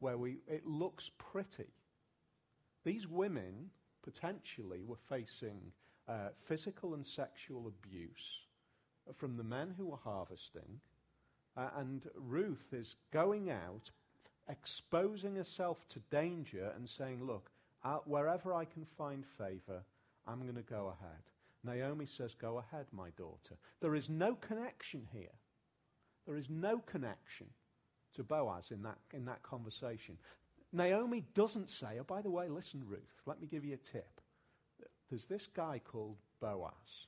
where 0.00 0.18
we, 0.18 0.38
it 0.46 0.66
looks 0.66 1.10
pretty. 1.18 1.68
These 2.84 3.06
women 3.06 3.70
potentially 4.02 4.82
were 4.86 4.98
facing 5.08 5.72
uh, 6.08 6.28
physical 6.46 6.94
and 6.94 7.04
sexual 7.04 7.66
abuse 7.66 8.40
from 9.14 9.36
the 9.36 9.44
men 9.44 9.74
who 9.76 9.86
were 9.86 9.96
harvesting. 9.96 10.80
Uh, 11.56 11.68
and 11.76 12.02
Ruth 12.16 12.72
is 12.72 12.96
going 13.12 13.50
out, 13.50 13.90
exposing 14.48 15.36
herself 15.36 15.86
to 15.88 16.00
danger 16.10 16.72
and 16.76 16.88
saying, 16.88 17.24
Look, 17.24 17.50
uh, 17.84 17.98
wherever 18.04 18.52
I 18.52 18.64
can 18.64 18.84
find 18.98 19.24
favor, 19.38 19.82
I'm 20.26 20.42
going 20.42 20.56
to 20.56 20.62
go 20.62 20.92
ahead. 21.00 21.22
Naomi 21.64 22.06
says, 22.06 22.34
Go 22.34 22.58
ahead, 22.58 22.86
my 22.92 23.10
daughter. 23.16 23.56
There 23.80 23.94
is 23.94 24.10
no 24.10 24.34
connection 24.34 25.06
here. 25.12 25.34
There 26.26 26.36
is 26.36 26.50
no 26.50 26.78
connection 26.78 27.46
to 28.14 28.24
Boaz 28.24 28.70
in 28.70 28.82
that, 28.82 28.98
in 29.14 29.24
that 29.26 29.42
conversation. 29.42 30.18
Naomi 30.72 31.24
doesn't 31.34 31.70
say, 31.70 31.98
Oh, 31.98 32.04
by 32.04 32.20
the 32.20 32.30
way, 32.30 32.48
listen, 32.48 32.82
Ruth, 32.86 33.22
let 33.24 33.40
me 33.40 33.46
give 33.46 33.64
you 33.64 33.74
a 33.74 33.90
tip 33.92 34.20
there's 35.10 35.26
this 35.26 35.48
guy 35.54 35.80
called 35.84 36.16
Boaz. 36.40 37.06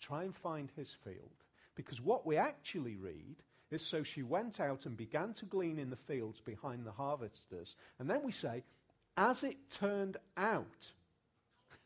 Try 0.00 0.24
and 0.24 0.34
find 0.34 0.70
his 0.76 0.90
field. 1.04 1.44
Because 1.74 2.00
what 2.00 2.26
we 2.26 2.36
actually 2.36 2.96
read 2.96 3.36
is 3.70 3.84
so 3.84 4.02
she 4.02 4.22
went 4.22 4.60
out 4.60 4.86
and 4.86 4.96
began 4.96 5.32
to 5.34 5.44
glean 5.44 5.78
in 5.78 5.90
the 5.90 5.96
fields 5.96 6.40
behind 6.40 6.84
the 6.86 6.92
harvesters. 6.92 7.76
And 7.98 8.08
then 8.08 8.22
we 8.24 8.32
say, 8.32 8.62
as 9.16 9.44
it 9.44 9.56
turned 9.70 10.16
out, 10.36 10.90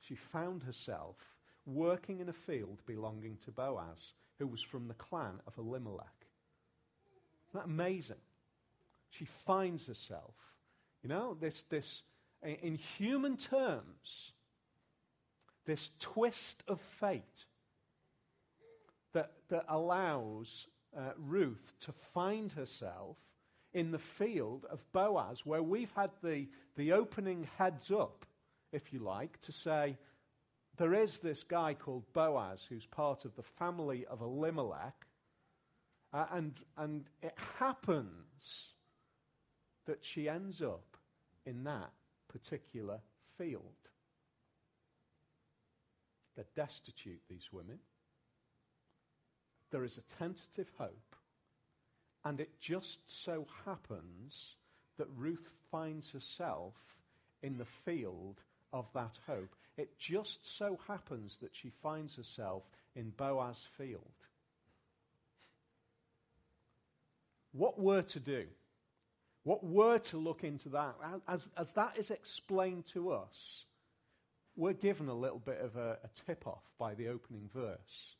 she 0.00 0.14
found 0.14 0.62
herself 0.62 1.16
working 1.66 2.20
in 2.20 2.28
a 2.28 2.32
field 2.32 2.82
belonging 2.86 3.38
to 3.44 3.50
Boaz, 3.50 4.12
who 4.38 4.46
was 4.46 4.60
from 4.60 4.88
the 4.88 4.94
clan 4.94 5.40
of 5.46 5.56
Elimelech. 5.56 6.26
Isn't 7.48 7.60
that 7.60 7.70
amazing? 7.70 8.16
She 9.10 9.24
finds 9.24 9.86
herself, 9.86 10.34
you 11.02 11.08
know, 11.08 11.36
this, 11.40 11.62
this 11.70 12.02
in 12.44 12.76
human 12.76 13.36
terms, 13.36 14.32
this 15.66 15.90
twist 15.98 16.62
of 16.68 16.80
fate 16.80 17.44
that, 19.12 19.32
that 19.48 19.64
allows 19.68 20.66
uh, 20.96 21.12
Ruth 21.16 21.72
to 21.80 21.92
find 22.12 22.52
herself 22.52 23.16
in 23.72 23.90
the 23.90 23.98
field 23.98 24.66
of 24.70 24.80
Boaz, 24.92 25.44
where 25.44 25.62
we've 25.62 25.92
had 25.96 26.10
the, 26.22 26.46
the 26.76 26.92
opening 26.92 27.48
heads 27.58 27.90
up, 27.90 28.24
if 28.72 28.92
you 28.92 29.00
like, 29.00 29.40
to 29.40 29.52
say 29.52 29.96
there 30.76 30.94
is 30.94 31.18
this 31.18 31.42
guy 31.42 31.74
called 31.74 32.04
Boaz 32.12 32.66
who's 32.68 32.86
part 32.86 33.24
of 33.24 33.34
the 33.36 33.42
family 33.42 34.04
of 34.06 34.20
Elimelech, 34.20 35.06
uh, 36.12 36.26
and, 36.32 36.52
and 36.76 37.04
it 37.22 37.34
happens 37.58 38.68
that 39.86 40.04
she 40.04 40.28
ends 40.28 40.62
up 40.62 40.96
in 41.46 41.64
that 41.64 41.90
particular 42.38 42.98
field. 43.38 43.62
They're 46.34 46.44
destitute, 46.56 47.20
these 47.30 47.48
women. 47.52 47.78
There 49.70 49.84
is 49.84 49.98
a 49.98 50.18
tentative 50.18 50.70
hope. 50.76 51.16
And 52.24 52.40
it 52.40 52.60
just 52.60 53.00
so 53.08 53.46
happens 53.64 54.56
that 54.98 55.06
Ruth 55.16 55.48
finds 55.70 56.10
herself 56.10 56.74
in 57.42 57.56
the 57.56 57.66
field 57.84 58.40
of 58.72 58.86
that 58.94 59.18
hope. 59.26 59.54
It 59.76 59.96
just 59.98 60.46
so 60.56 60.78
happens 60.88 61.38
that 61.38 61.54
she 61.54 61.70
finds 61.82 62.16
herself 62.16 62.62
in 62.96 63.10
Boaz's 63.10 63.64
field. 63.76 64.00
What 67.52 67.78
were 67.78 68.02
to 68.02 68.20
do? 68.20 68.46
What 69.44 69.62
were 69.62 69.98
to 69.98 70.16
look 70.16 70.42
into 70.42 70.70
that? 70.70 70.96
As, 71.28 71.46
as 71.56 71.72
that 71.72 71.98
is 71.98 72.10
explained 72.10 72.86
to 72.86 73.12
us, 73.12 73.66
we're 74.56 74.72
given 74.72 75.08
a 75.08 75.14
little 75.14 75.38
bit 75.38 75.60
of 75.60 75.76
a, 75.76 75.98
a 76.02 76.08
tip 76.26 76.46
off 76.46 76.64
by 76.78 76.94
the 76.94 77.08
opening 77.08 77.48
verse. 77.52 78.16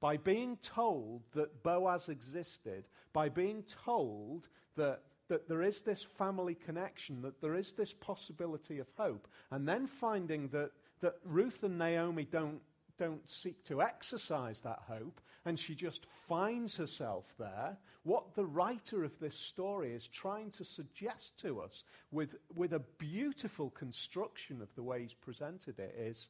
By 0.00 0.16
being 0.16 0.56
told 0.62 1.22
that 1.32 1.62
Boaz 1.62 2.08
existed, 2.08 2.84
by 3.12 3.28
being 3.28 3.64
told 3.84 4.48
that, 4.76 5.02
that 5.28 5.48
there 5.48 5.62
is 5.62 5.80
this 5.80 6.02
family 6.02 6.54
connection, 6.54 7.20
that 7.22 7.40
there 7.40 7.54
is 7.54 7.72
this 7.72 7.92
possibility 7.92 8.78
of 8.78 8.86
hope, 8.96 9.26
and 9.50 9.68
then 9.68 9.86
finding 9.86 10.48
that, 10.48 10.70
that 11.00 11.16
Ruth 11.24 11.64
and 11.64 11.78
Naomi 11.78 12.24
don't, 12.24 12.60
don't 12.98 13.28
seek 13.28 13.62
to 13.64 13.82
exercise 13.82 14.60
that 14.60 14.82
hope, 14.86 15.20
and 15.46 15.58
she 15.58 15.74
just 15.74 16.06
finds 16.28 16.76
herself 16.76 17.24
there. 17.38 17.76
What 18.02 18.34
the 18.34 18.44
writer 18.44 19.04
of 19.04 19.18
this 19.18 19.34
story 19.34 19.92
is 19.92 20.06
trying 20.06 20.50
to 20.52 20.64
suggest 20.64 21.38
to 21.38 21.60
us 21.60 21.84
with, 22.10 22.36
with 22.54 22.72
a 22.74 22.82
beautiful 22.98 23.70
construction 23.70 24.60
of 24.60 24.74
the 24.74 24.82
way 24.82 25.02
he's 25.02 25.14
presented 25.14 25.78
it 25.78 25.94
is 25.98 26.28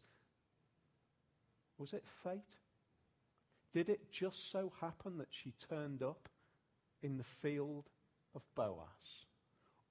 was 1.79 1.93
it 1.95 2.05
fate? 2.23 2.57
Did 3.73 3.89
it 3.89 4.13
just 4.13 4.51
so 4.51 4.73
happen 4.81 5.17
that 5.19 5.29
she 5.31 5.55
turned 5.69 6.03
up 6.03 6.29
in 7.03 7.17
the 7.17 7.25
field 7.25 7.89
of 8.35 8.43
Boaz? 8.55 9.25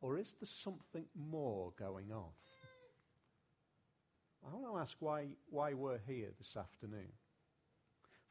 Or 0.01 0.17
is 0.17 0.35
there 0.39 0.47
something 0.47 1.05
more 1.15 1.73
going 1.77 2.11
on? 2.11 2.29
I 4.47 4.55
want 4.55 4.73
to 4.73 4.79
ask 4.79 4.95
why, 4.99 5.27
why 5.49 5.73
we're 5.73 5.99
here 6.07 6.29
this 6.37 6.55
afternoon. 6.55 7.11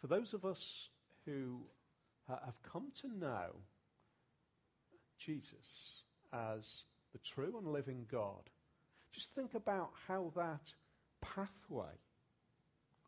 For 0.00 0.06
those 0.06 0.32
of 0.34 0.44
us 0.44 0.88
who 1.24 1.60
have 2.28 2.62
come 2.62 2.92
to 3.00 3.08
know 3.18 3.50
Jesus 5.18 6.02
as 6.32 6.84
the 7.12 7.18
true 7.18 7.56
and 7.58 7.72
living 7.72 8.06
God, 8.10 8.50
just 9.12 9.34
think 9.34 9.54
about 9.54 9.90
how 10.06 10.32
that 10.36 10.72
pathway 11.20 11.96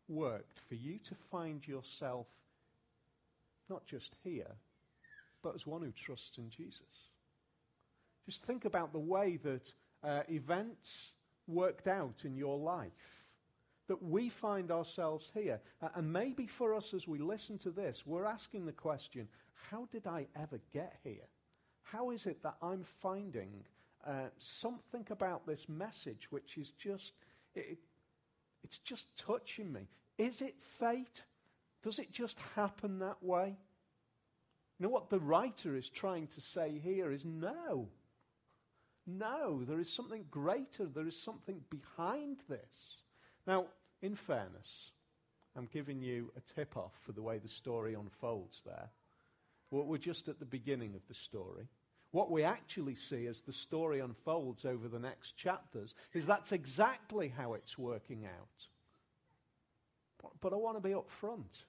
worked 0.09 0.59
for 0.67 0.75
you 0.75 0.99
to 1.05 1.15
find 1.31 1.65
yourself 1.65 2.27
not 3.69 3.85
just 3.85 4.15
here, 4.23 4.51
but 5.41 5.55
as 5.55 5.65
one 5.65 5.81
who 5.81 5.91
trusts 5.91 6.37
in 6.37 6.49
Jesus. 6.49 6.81
Just 8.25 8.43
think 8.43 8.65
about 8.65 8.91
the 8.91 8.99
way 8.99 9.39
that 9.43 9.71
uh, 10.03 10.21
events 10.29 11.11
worked 11.47 11.87
out 11.87 12.23
in 12.25 12.35
your 12.35 12.57
life. 12.57 13.20
That 13.91 14.01
we 14.01 14.29
find 14.29 14.71
ourselves 14.71 15.29
here. 15.33 15.59
And 15.95 16.13
maybe 16.13 16.47
for 16.47 16.73
us 16.73 16.93
as 16.93 17.09
we 17.09 17.19
listen 17.19 17.57
to 17.57 17.71
this, 17.71 18.05
we're 18.05 18.23
asking 18.23 18.65
the 18.65 18.71
question 18.71 19.27
how 19.69 19.85
did 19.91 20.07
I 20.07 20.27
ever 20.33 20.61
get 20.71 20.95
here? 21.03 21.27
How 21.83 22.11
is 22.11 22.25
it 22.25 22.41
that 22.41 22.55
I'm 22.61 22.85
finding 23.01 23.65
uh, 24.07 24.29
something 24.37 25.05
about 25.09 25.45
this 25.45 25.67
message 25.67 26.27
which 26.29 26.57
is 26.57 26.69
just, 26.81 27.11
it, 27.53 27.79
it's 28.63 28.77
just 28.77 29.13
touching 29.17 29.73
me? 29.73 29.89
Is 30.17 30.41
it 30.41 30.55
fate? 30.79 31.21
Does 31.83 31.99
it 31.99 32.13
just 32.13 32.37
happen 32.55 32.99
that 32.99 33.21
way? 33.21 33.57
You 34.79 34.85
know 34.85 34.89
what 34.89 35.09
the 35.09 35.19
writer 35.19 35.75
is 35.75 35.89
trying 35.89 36.27
to 36.27 36.39
say 36.39 36.79
here 36.81 37.11
is 37.11 37.25
no. 37.25 37.89
No, 39.05 39.65
there 39.65 39.81
is 39.81 39.91
something 39.91 40.23
greater. 40.31 40.85
There 40.85 41.07
is 41.07 41.21
something 41.21 41.59
behind 41.69 42.37
this. 42.47 43.01
Now, 43.45 43.65
in 44.01 44.15
fairness, 44.15 44.91
I'm 45.55 45.67
giving 45.71 46.01
you 46.01 46.31
a 46.37 46.53
tip 46.55 46.77
off 46.77 46.93
for 47.05 47.11
the 47.11 47.21
way 47.21 47.37
the 47.37 47.47
story 47.47 47.93
unfolds 47.93 48.61
there. 48.65 48.89
we're 49.69 49.97
just 49.97 50.27
at 50.27 50.39
the 50.39 50.45
beginning 50.45 50.95
of 50.95 51.01
the 51.07 51.13
story. 51.13 51.67
What 52.11 52.31
we 52.31 52.43
actually 52.43 52.95
see 52.95 53.27
as 53.27 53.41
the 53.41 53.53
story 53.53 53.99
unfolds 53.99 54.65
over 54.65 54.87
the 54.87 54.99
next 54.99 55.37
chapters 55.37 55.93
is 56.13 56.25
that's 56.25 56.51
exactly 56.51 57.29
how 57.29 57.53
it's 57.53 57.77
working 57.77 58.25
out. 58.25 58.67
But, 60.21 60.31
but 60.41 60.53
I 60.53 60.57
want 60.57 60.77
to 60.77 60.81
be 60.81 60.93
upfront 60.93 61.63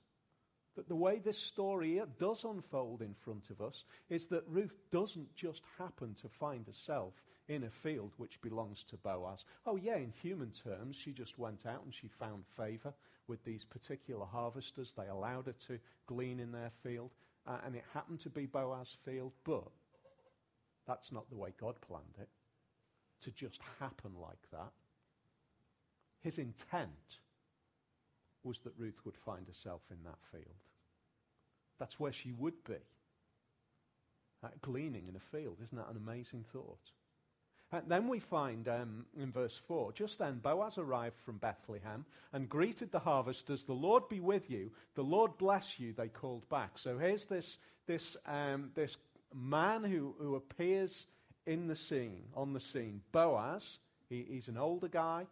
that 0.77 0.89
the 0.89 0.97
way 0.97 1.19
this 1.19 1.39
story 1.39 2.01
does 2.19 2.45
unfold 2.45 3.03
in 3.03 3.15
front 3.15 3.51
of 3.51 3.61
us 3.61 3.85
is 4.09 4.27
that 4.27 4.49
Ruth 4.49 4.77
doesn't 4.91 5.35
just 5.35 5.63
happen 5.79 6.15
to 6.23 6.29
find 6.29 6.67
herself 6.67 7.13
in 7.49 7.65
a 7.65 7.71
field 7.71 8.13
which 8.17 8.41
belongs 8.41 8.85
to 8.89 8.97
Boaz. 8.97 9.45
Oh, 9.67 9.77
yeah, 9.77 9.97
in 9.97 10.13
human 10.23 10.51
terms, 10.51 10.97
she 10.97 11.13
just 11.13 11.39
went 11.39 11.67
out 11.67 11.85
and 11.85 11.95
she 11.95 12.09
found 12.09 12.45
favor 12.57 12.95
with 13.29 13.45
these 13.45 13.65
particular 13.65 14.25
harvesters. 14.25 14.95
They 14.97 15.09
allowed 15.09 15.47
her 15.47 15.55
to 15.69 15.79
glean 16.07 16.41
in 16.41 16.53
their 16.53 16.71
field, 16.83 17.11
uh, 17.47 17.59
and 17.67 17.75
it 17.75 17.85
happened 17.93 18.21
to 18.21 18.31
be 18.31 18.47
Boaz's 18.47 18.97
field, 19.05 19.33
but 19.45 19.69
that's 20.87 21.13
not 21.13 21.29
the 21.31 21.37
way 21.37 21.53
God 21.61 21.77
planned 21.81 22.17
it 22.21 22.29
to 23.23 23.31
just 23.31 23.61
happen 23.79 24.13
like 24.21 24.51
that. 24.53 24.73
His 26.23 26.39
intent 26.39 27.19
was 28.45 28.59
that 28.61 28.73
Ruth 28.79 29.01
would 29.05 29.17
find 29.17 29.47
herself 29.47 29.83
in 29.91 29.99
that 30.05 30.19
field. 30.31 30.63
That's 31.79 31.99
where 31.99 32.13
she 32.13 32.33
would 32.33 32.65
be. 32.65 32.75
Uh, 34.45 34.49
gleaning 34.61 35.07
in 35.09 35.17
a 35.17 35.37
field. 35.37 35.59
Isn't 35.63 35.79
that 35.79 35.91
an 35.91 35.97
amazing 35.97 36.45
thought? 36.53 36.91
And 37.73 37.85
then 37.89 38.07
we 38.07 38.19
find 38.19 38.69
um, 38.69 39.07
in 39.17 39.33
verse 39.33 39.59
4 39.67 39.93
just 39.93 40.19
then 40.19 40.41
Boaz 40.43 40.77
arrived 40.77 41.19
from 41.25 41.39
Bethlehem 41.39 42.05
and 42.33 42.49
greeted 42.49 42.93
the 42.93 42.99
harvesters. 42.99 43.63
The 43.63 43.73
Lord 43.73 44.09
be 44.09 44.21
with 44.21 44.51
you. 44.51 44.71
The 44.95 45.03
Lord 45.03 45.39
bless 45.39 45.81
you, 45.81 45.95
they 45.95 46.09
called 46.09 46.47
back. 46.51 46.79
So 46.79 46.99
here's 46.99 47.25
this, 47.25 47.59
this, 47.87 48.17
um, 48.27 48.71
this 48.75 48.97
man 49.35 49.85
who, 49.85 50.15
who 50.19 50.35
appears 50.35 51.07
in 51.47 51.67
the 51.67 51.77
scene, 51.77 52.25
on 52.35 52.53
the 52.53 52.61
scene. 52.61 53.01
Boaz, 53.11 53.79
he, 54.09 54.27
he's 54.29 54.49
an 54.49 54.59
older 54.59 54.89
guy. 54.89 55.27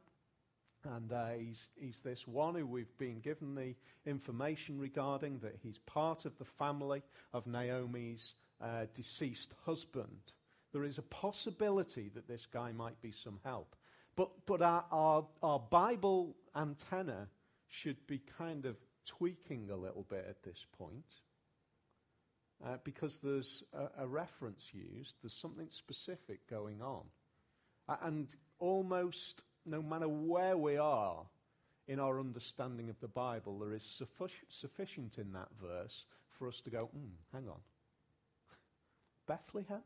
And 0.85 1.13
uh, 1.13 1.31
he's, 1.39 1.69
he's 1.77 2.01
this 2.01 2.27
one 2.27 2.55
who 2.55 2.67
we've 2.67 2.97
been 2.99 3.21
given 3.21 3.55
the 3.55 3.75
information 4.07 4.79
regarding 4.79 5.39
that 5.41 5.57
he's 5.63 5.79
part 5.79 6.25
of 6.25 6.37
the 6.39 6.45
family 6.45 7.03
of 7.33 7.47
Naomi's 7.47 8.35
uh, 8.63 8.87
deceased 8.95 9.53
husband. 9.65 10.33
There 10.73 10.85
is 10.85 10.99
a 10.99 11.03
possibility 11.03 12.11
that 12.15 12.29
this 12.29 12.47
guy 12.47 12.73
might 12.73 13.01
be 13.03 13.13
some 13.13 13.39
help. 13.45 13.77
But, 14.17 14.31
but 14.47 14.63
our, 14.63 14.85
our, 14.91 15.27
our 15.43 15.59
Bible 15.59 16.37
antenna 16.57 17.29
should 17.69 18.07
be 18.07 18.23
kind 18.39 18.67
of 18.67 18.77
tweaking 19.07 19.71
a 19.71 19.77
little 19.77 20.07
bit 20.09 20.27
at 20.29 20.43
this 20.43 20.65
point. 20.79 21.15
Uh, 22.65 22.77
because 22.85 23.19
there's 23.19 23.65
a, 23.73 24.03
a, 24.03 24.07
reference 24.07 24.67
used, 24.73 25.15
there's 25.23 25.33
something 25.33 25.71
specific 25.71 26.47
going 26.47 26.83
on. 26.83 27.05
And 28.03 28.29
almost 28.59 29.43
no 29.67 29.83
matter 29.83 30.09
where 30.09 30.57
we 30.57 30.77
are 30.77 31.25
in 31.89 31.99
our 31.99 32.21
understanding 32.21 32.89
of 32.89 33.01
the 33.01 33.09
Bible, 33.09 33.59
there 33.59 33.73
is 33.73 33.83
suffic- 33.83 34.45
sufficient 34.49 35.19
in 35.19 35.33
that 35.33 35.49
verse 35.61 36.07
for 36.39 36.49
us 36.49 36.61
to 36.63 36.71
go, 36.71 36.79
mm, 36.79 37.11
hang 37.33 37.49
on. 37.49 37.61
Bethlehem? 39.27 39.83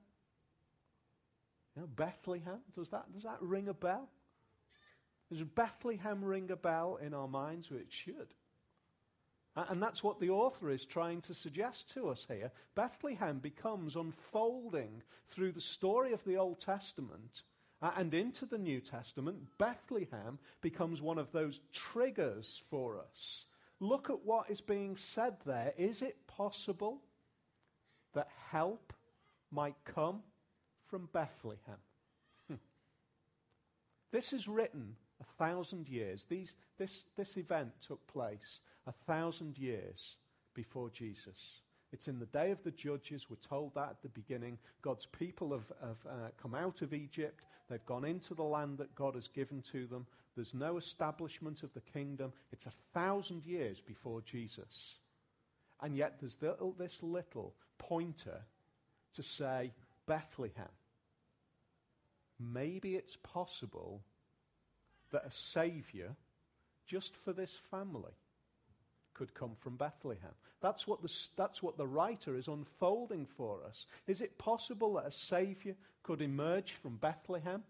You 1.75 1.83
know, 1.83 1.89
Bethlehem? 1.89 2.61
Does 2.75 2.91
that, 2.91 3.13
does 3.13 3.25
that 3.25 3.41
ring 3.41 3.69
a 3.69 3.75
bell? 3.75 4.09
Does 5.31 5.43
Bethlehem 5.43 6.25
ring 6.25 6.51
a 6.51 6.57
bell 6.57 6.99
in 7.01 7.15
our 7.15 7.29
minds? 7.29 7.71
Well, 7.71 7.81
it 7.81 7.91
should. 7.91 8.29
And 9.57 9.81
that's 9.81 10.03
what 10.03 10.19
the 10.19 10.31
author 10.31 10.71
is 10.71 10.85
trying 10.85 11.21
to 11.23 11.35
suggest 11.35 11.95
to 11.95 12.09
us 12.09 12.27
here. 12.29 12.51
Bethlehem 12.75 13.39
becomes 13.39 13.95
unfolding 13.95 15.03
through 15.29 15.53
the 15.53 15.61
story 15.61 16.13
of 16.13 16.25
the 16.25 16.37
Old 16.39 16.61
Testament 16.61 17.43
and 17.97 18.15
into 18.15 18.47
the 18.47 18.59
New 18.59 18.81
Testament, 18.81 19.37
Bethlehem 19.59 20.39
becomes 20.61 21.03
one 21.03 21.19
of 21.19 21.33
those 21.33 21.61
triggers 21.73 22.63
for 22.71 22.99
us. 22.99 23.45
Look 23.81 24.11
at 24.11 24.25
what 24.25 24.51
is 24.51 24.61
being 24.61 24.97
said 24.97 25.37
there. 25.45 25.75
Is 25.77 26.01
it 26.01 26.17
possible 26.27 27.03
that 28.15 28.29
help 28.51 28.93
might 29.51 29.77
come 29.85 30.23
from 30.87 31.09
Bethlehem? 31.13 31.79
This 34.13 34.33
is 34.33 34.47
written 34.47 34.95
a 35.21 35.45
thousand 35.45 35.89
years. 35.89 36.25
These, 36.25 36.55
this, 36.79 37.07
this 37.17 37.37
event 37.37 37.73
took 37.85 38.07
place 38.07 38.61
a 38.87 38.93
thousand 38.93 39.59
years 39.59 40.17
before 40.55 40.89
Jesus. 40.91 41.61
It's 41.93 42.09
in 42.09 42.19
the 42.19 42.27
day 42.27 42.51
of 42.51 42.63
the 42.63 42.71
judges. 42.71 43.29
We're 43.29 43.37
told 43.37 43.75
that 43.75 43.91
at 43.91 44.03
the 44.03 44.09
beginning. 44.09 44.59
God's 44.83 45.07
people 45.07 45.53
have, 45.53 45.73
have 45.81 46.07
uh, 46.09 46.29
come 46.41 46.55
out 46.55 46.83
of 46.83 46.93
Egypt. 46.93 47.43
They've 47.69 47.87
gone 47.87 48.05
into 48.05 48.35
the 48.35 48.43
land 48.43 48.79
that 48.79 48.95
God 48.95 49.15
has 49.15 49.29
given 49.29 49.63
to 49.73 49.87
them. 49.87 50.07
There's 50.35 50.55
no 50.55 50.77
establishment 50.77 51.63
of 51.63 51.73
the 51.75 51.81
kingdom. 51.81 52.33
It's 52.53 52.67
a 52.67 52.73
thousand 52.93 53.47
years 53.47 53.81
before 53.81 54.21
Jesus. 54.23 54.97
And 55.81 55.97
yet 55.97 56.17
there's 56.21 56.37
this 56.37 56.99
little 57.03 57.55
pointer 57.79 58.41
to 59.15 59.23
say, 59.23 59.73
Bethlehem. 60.07 60.69
Maybe 62.39 62.97
it's 62.97 63.17
possible 63.17 64.03
that 65.13 65.25
a 65.25 65.31
Savior, 65.31 66.15
just 66.87 67.15
for 67.25 67.33
this 67.33 67.57
family, 67.71 68.13
could 69.15 69.35
come 69.35 69.53
from 69.61 69.77
Bethlehem. 69.77 70.33
That's 70.61 70.87
what, 70.87 71.03
the, 71.03 71.13
that's 71.37 71.63
what 71.63 71.77
the 71.77 71.87
writer 71.87 72.37
is 72.37 72.49
unfolding 72.49 73.27
for 73.37 73.65
us. 73.67 73.87
Is 74.07 74.21
it 74.21 74.39
possible 74.39 74.95
that 74.95 75.07
a 75.07 75.13
Savior 75.13 75.75
could 76.03 76.21
emerge 76.21 76.73
from 76.83 76.97
Bethlehem? 76.97 77.63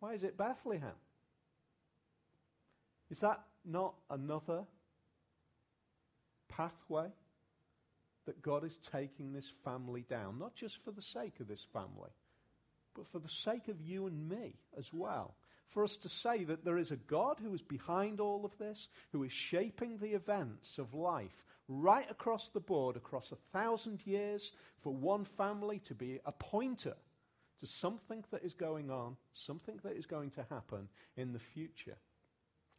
Why 0.00 0.14
is 0.14 0.22
it 0.22 0.36
Bethlehem? 0.36 0.94
Is 3.10 3.18
that 3.20 3.40
not 3.64 3.94
another 4.10 4.64
pathway 6.48 7.08
that 8.26 8.42
God 8.42 8.64
is 8.64 8.78
taking 8.92 9.32
this 9.32 9.50
family 9.64 10.04
down? 10.08 10.38
Not 10.38 10.54
just 10.54 10.78
for 10.84 10.90
the 10.90 11.02
sake 11.02 11.40
of 11.40 11.48
this 11.48 11.64
family, 11.72 12.10
but 12.94 13.06
for 13.08 13.18
the 13.18 13.28
sake 13.28 13.68
of 13.68 13.80
you 13.80 14.06
and 14.06 14.28
me 14.28 14.54
as 14.76 14.92
well 14.92 15.34
for 15.70 15.84
us 15.84 15.96
to 15.96 16.08
say 16.08 16.44
that 16.44 16.64
there 16.64 16.78
is 16.78 16.90
a 16.90 16.96
God 16.96 17.38
who 17.42 17.52
is 17.54 17.62
behind 17.62 18.20
all 18.20 18.44
of 18.44 18.56
this, 18.58 18.88
who 19.12 19.24
is 19.24 19.32
shaping 19.32 19.98
the 19.98 20.14
events 20.14 20.78
of 20.78 20.94
life 20.94 21.44
right 21.68 22.08
across 22.10 22.48
the 22.48 22.60
board, 22.60 22.96
across 22.96 23.32
a 23.32 23.36
thousand 23.52 24.00
years, 24.04 24.52
for 24.82 24.94
one 24.94 25.24
family 25.24 25.80
to 25.80 25.94
be 25.94 26.20
a 26.24 26.32
pointer 26.32 26.94
to 27.58 27.66
something 27.66 28.24
that 28.30 28.44
is 28.44 28.54
going 28.54 28.90
on, 28.90 29.16
something 29.32 29.78
that 29.82 29.96
is 29.96 30.06
going 30.06 30.30
to 30.30 30.46
happen 30.50 30.88
in 31.16 31.32
the 31.32 31.38
future. 31.38 31.96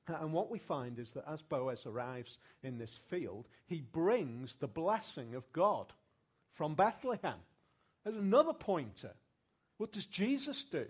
And 0.07 0.31
what 0.31 0.49
we 0.49 0.59
find 0.59 0.99
is 0.99 1.11
that 1.11 1.27
as 1.27 1.41
Boaz 1.41 1.85
arrives 1.85 2.37
in 2.63 2.77
this 2.77 2.97
field, 3.09 3.47
he 3.65 3.81
brings 3.81 4.55
the 4.55 4.67
blessing 4.67 5.35
of 5.35 5.51
God 5.51 5.91
from 6.53 6.75
Bethlehem. 6.75 7.39
There's 8.03 8.15
another 8.15 8.53
pointer. 8.53 9.13
What 9.77 9.91
does 9.91 10.05
Jesus 10.05 10.63
do? 10.63 10.85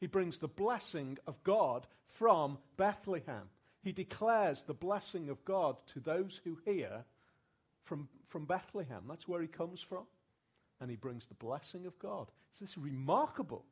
He 0.00 0.06
brings 0.06 0.38
the 0.38 0.48
blessing 0.48 1.18
of 1.26 1.42
God 1.44 1.86
from 2.08 2.58
Bethlehem. 2.78 3.48
He 3.82 3.92
declares 3.92 4.62
the 4.62 4.74
blessing 4.74 5.28
of 5.28 5.44
God 5.44 5.76
to 5.88 6.00
those 6.00 6.40
who 6.42 6.58
hear 6.64 7.04
from, 7.84 8.08
from 8.28 8.46
Bethlehem. 8.46 9.02
That's 9.06 9.28
where 9.28 9.42
he 9.42 9.46
comes 9.46 9.80
from. 9.80 10.04
And 10.80 10.90
he 10.90 10.96
brings 10.96 11.26
the 11.26 11.34
blessing 11.34 11.86
of 11.86 11.98
God. 11.98 12.30
It's 12.50 12.60
this 12.60 12.78
remarkable 12.78 13.64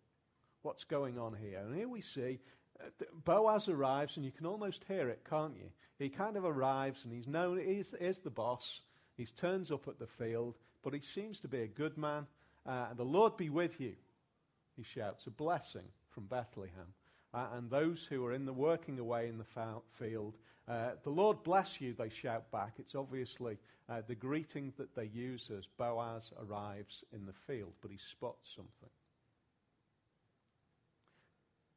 what's 0.62 0.84
going 0.84 1.18
on 1.18 1.34
here. 1.34 1.60
And 1.60 1.74
here 1.74 1.88
we 1.88 2.02
see 2.02 2.38
uh, 2.78 3.04
Boaz 3.24 3.68
arrives, 3.68 4.16
and 4.16 4.24
you 4.24 4.30
can 4.30 4.46
almost 4.46 4.84
hear 4.86 5.08
it, 5.08 5.22
can't 5.28 5.56
you? 5.56 5.70
He 5.98 6.10
kind 6.10 6.36
of 6.36 6.44
arrives, 6.44 7.04
and 7.04 7.12
he's 7.12 7.26
known, 7.26 7.58
he's, 7.58 7.94
he's 7.98 8.20
the 8.20 8.30
boss. 8.30 8.82
He 9.16 9.24
turns 9.24 9.70
up 9.72 9.88
at 9.88 9.98
the 9.98 10.06
field, 10.06 10.56
but 10.82 10.92
he 10.92 11.00
seems 11.00 11.40
to 11.40 11.48
be 11.48 11.62
a 11.62 11.66
good 11.66 11.96
man. 11.96 12.26
Uh, 12.66 12.86
and 12.90 12.98
the 12.98 13.04
Lord 13.04 13.36
be 13.36 13.48
with 13.48 13.80
you, 13.80 13.94
he 14.76 14.82
shouts, 14.82 15.26
a 15.26 15.30
blessing 15.30 15.88
from 16.18 16.26
Bethlehem. 16.26 16.86
Uh, 17.32 17.46
and 17.54 17.70
those 17.70 18.02
who 18.02 18.26
are 18.26 18.32
in 18.32 18.44
the 18.44 18.52
working 18.52 18.98
away 18.98 19.28
in 19.28 19.38
the 19.38 19.44
field, 20.00 20.34
uh, 20.66 20.90
the 21.04 21.10
Lord 21.10 21.44
bless 21.44 21.80
you, 21.80 21.94
they 21.94 22.08
shout 22.08 22.50
back. 22.50 22.72
It's 22.78 22.96
obviously 22.96 23.56
uh, 23.88 24.00
the 24.04 24.16
greeting 24.16 24.72
that 24.78 24.96
they 24.96 25.04
use 25.04 25.48
as 25.56 25.66
Boaz 25.76 26.32
arrives 26.42 27.04
in 27.12 27.24
the 27.24 27.32
field, 27.46 27.72
but 27.80 27.92
he 27.92 27.98
spots 27.98 28.48
something. 28.56 28.90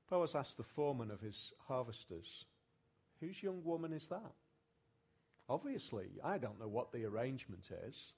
Boaz 0.09 0.33
asked 0.33 0.57
the 0.57 0.63
foreman 0.63 1.11
of 1.11 1.21
his 1.21 1.53
harvesters, 1.67 2.45
Whose 3.19 3.43
young 3.43 3.63
woman 3.63 3.93
is 3.93 4.07
that? 4.07 4.33
Obviously, 5.49 6.07
I 6.23 6.39
don't 6.39 6.59
know 6.59 6.67
what 6.67 6.91
the 6.91 7.05
arrangement 7.05 7.69
is, 7.87 8.13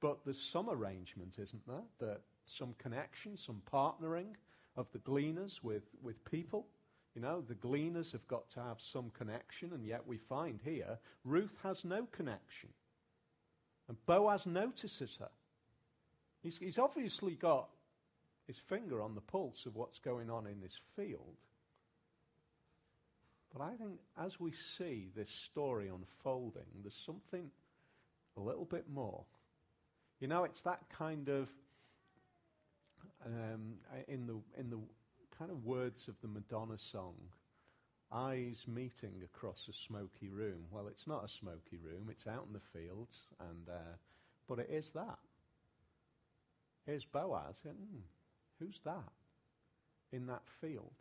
but 0.00 0.18
there's 0.24 0.40
some 0.40 0.70
arrangement, 0.70 1.34
isn't 1.40 1.66
there? 1.66 1.82
That 1.98 2.20
some 2.46 2.76
connection, 2.78 3.36
some 3.36 3.60
partnering 3.72 4.36
of 4.76 4.90
the 4.92 4.98
gleaners 4.98 5.60
with, 5.62 5.84
with 6.02 6.24
people. 6.24 6.66
You 7.14 7.22
know, 7.22 7.40
the 7.40 7.54
gleaners 7.54 8.12
have 8.12 8.26
got 8.28 8.48
to 8.50 8.60
have 8.60 8.80
some 8.80 9.10
connection, 9.10 9.72
and 9.72 9.84
yet 9.84 10.06
we 10.06 10.18
find 10.18 10.60
here 10.62 10.98
Ruth 11.24 11.54
has 11.62 11.84
no 11.84 12.06
connection. 12.12 12.68
And 13.88 13.96
Boaz 14.06 14.46
notices 14.46 15.16
her. 15.18 15.30
He's, 16.42 16.58
he's 16.58 16.78
obviously 16.78 17.34
got 17.34 17.68
his 18.46 18.58
finger 18.68 19.02
on 19.02 19.14
the 19.14 19.20
pulse 19.20 19.66
of 19.66 19.74
what's 19.74 19.98
going 19.98 20.30
on 20.30 20.46
in 20.46 20.60
this 20.60 20.78
field. 20.96 21.36
But 23.52 23.62
I 23.62 23.74
think 23.76 23.98
as 24.22 24.38
we 24.38 24.52
see 24.76 25.08
this 25.16 25.30
story 25.50 25.88
unfolding, 25.88 26.66
there's 26.82 27.02
something 27.06 27.50
a 28.36 28.40
little 28.40 28.64
bit 28.64 28.84
more. 28.88 29.24
You 30.20 30.28
know, 30.28 30.44
it's 30.44 30.60
that 30.62 30.80
kind 30.90 31.28
of, 31.28 31.50
um, 33.24 33.74
in, 34.06 34.26
the, 34.26 34.36
in 34.58 34.70
the 34.70 34.78
kind 35.38 35.50
of 35.50 35.64
words 35.64 36.08
of 36.08 36.14
the 36.22 36.28
Madonna 36.28 36.76
song, 36.92 37.14
eyes 38.12 38.56
meeting 38.66 39.22
across 39.24 39.68
a 39.68 39.72
smoky 39.86 40.28
room. 40.28 40.64
Well, 40.70 40.88
it's 40.88 41.06
not 41.06 41.24
a 41.24 41.28
smoky 41.40 41.78
room, 41.82 42.08
it's 42.10 42.26
out 42.26 42.46
in 42.46 42.52
the 42.52 42.78
fields, 42.78 43.16
and, 43.40 43.68
uh, 43.68 43.96
but 44.48 44.58
it 44.58 44.70
is 44.70 44.90
that. 44.94 45.18
Here's 46.86 47.04
Boaz. 47.04 47.56
And, 47.64 47.74
mm, 47.74 48.02
Who's 48.58 48.80
that 48.84 49.12
in 50.12 50.26
that 50.26 50.42
field? 50.60 50.94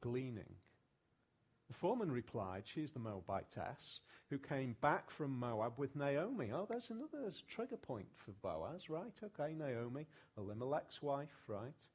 Gleaning. 0.00 0.56
The 1.72 1.78
foreman 1.78 2.12
replied, 2.12 2.64
She's 2.66 2.90
the 2.90 2.98
Moabitess 2.98 4.00
who 4.28 4.36
came 4.36 4.76
back 4.82 5.10
from 5.10 5.38
Moab 5.40 5.78
with 5.78 5.96
Naomi. 5.96 6.50
Oh, 6.52 6.66
there's 6.70 6.90
another 6.90 7.22
there's 7.22 7.42
trigger 7.48 7.78
point 7.78 8.08
for 8.14 8.32
Boaz, 8.42 8.90
right? 8.90 9.14
Okay, 9.24 9.54
Naomi, 9.54 10.06
Elimelech's 10.36 11.00
wife, 11.00 11.32
right? 11.46 11.86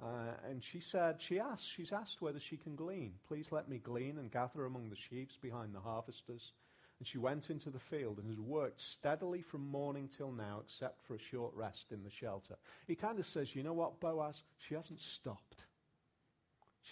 Uh, 0.00 0.30
and 0.48 0.62
she 0.62 0.78
said, 0.78 1.20
she 1.20 1.40
asked, 1.40 1.68
she's 1.68 1.90
asked 1.90 2.22
whether 2.22 2.38
she 2.38 2.56
can 2.56 2.76
glean. 2.76 3.14
Please 3.26 3.48
let 3.50 3.68
me 3.68 3.78
glean 3.78 4.16
and 4.16 4.30
gather 4.30 4.64
among 4.64 4.90
the 4.90 4.96
sheaves 4.96 5.36
behind 5.42 5.74
the 5.74 5.80
harvesters. 5.80 6.52
And 7.00 7.08
she 7.08 7.18
went 7.18 7.50
into 7.50 7.70
the 7.70 7.80
field 7.80 8.18
and 8.18 8.28
has 8.28 8.38
worked 8.38 8.80
steadily 8.80 9.42
from 9.42 9.68
morning 9.68 10.08
till 10.16 10.30
now, 10.30 10.60
except 10.64 11.04
for 11.04 11.16
a 11.16 11.30
short 11.32 11.52
rest 11.56 11.90
in 11.90 12.04
the 12.04 12.10
shelter. 12.10 12.54
He 12.86 12.94
kind 12.94 13.18
of 13.18 13.26
says, 13.26 13.56
You 13.56 13.64
know 13.64 13.72
what, 13.72 13.98
Boaz? 13.98 14.40
She 14.68 14.76
hasn't 14.76 15.00
stopped. 15.00 15.64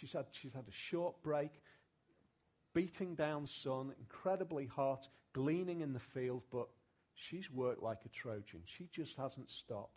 She's 0.01 0.13
had, 0.13 0.27
she's 0.33 0.53
had 0.53 0.67
a 0.69 0.73
short 0.91 1.23
break, 1.23 1.53
beating 2.77 3.15
down 3.15 3.47
sun, 3.47 3.91
incredibly 3.99 4.67
hot, 4.67 5.09
gleaning 5.33 5.81
in 5.81 5.95
the 5.95 5.99
field, 5.99 6.43
but 6.53 6.69
she's 7.15 7.51
worked 7.51 7.83
like 7.83 8.01
a 8.05 8.09
Trojan. 8.11 8.61
She 8.67 8.87
just 8.93 9.17
hasn't 9.17 9.49
stopped. 9.49 9.97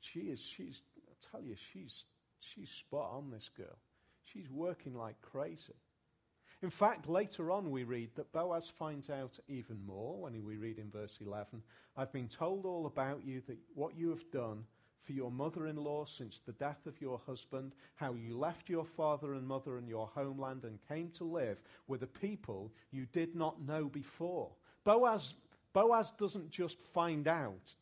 She 0.00 0.20
is, 0.20 0.38
she's, 0.38 0.82
I 1.08 1.14
tell 1.32 1.42
you, 1.42 1.56
she's, 1.72 2.04
she's 2.40 2.68
spot 2.68 3.10
on, 3.10 3.30
this 3.30 3.48
girl. 3.56 3.78
She's 4.26 4.50
working 4.50 4.94
like 4.94 5.16
crazy. 5.22 5.72
In 6.62 6.68
fact, 6.68 7.08
later 7.08 7.50
on 7.50 7.70
we 7.70 7.84
read 7.84 8.10
that 8.16 8.32
Boaz 8.32 8.70
finds 8.78 9.08
out 9.08 9.38
even 9.48 9.78
more 9.86 10.20
when 10.20 10.44
we 10.44 10.56
read 10.56 10.78
in 10.78 10.90
verse 10.90 11.18
11 11.24 11.62
I've 11.96 12.12
been 12.12 12.28
told 12.28 12.66
all 12.66 12.84
about 12.84 13.24
you, 13.24 13.40
that 13.46 13.56
what 13.74 13.96
you 13.96 14.10
have 14.10 14.30
done 14.30 14.64
for 15.04 15.12
your 15.12 15.30
mother 15.30 15.66
in 15.66 15.76
law 15.76 16.04
since 16.04 16.40
the 16.40 16.52
death 16.52 16.86
of 16.86 17.00
your 17.00 17.20
husband, 17.26 17.72
how 17.94 18.14
you 18.14 18.36
left 18.36 18.68
your 18.68 18.84
father 18.84 19.34
and 19.34 19.46
mother 19.46 19.76
and 19.76 19.88
your 19.88 20.08
homeland 20.14 20.64
and 20.64 20.78
came 20.88 21.10
to 21.10 21.24
live 21.24 21.58
with 21.86 22.02
a 22.02 22.06
people 22.06 22.72
you 22.90 23.06
did 23.12 23.34
not 23.34 23.60
know 23.62 23.84
before. 23.84 24.50
Boaz, 24.84 25.34
Boaz 25.72 26.10
doesn't 26.18 26.50
just 26.50 26.78
find 26.92 27.28
out 27.28 27.74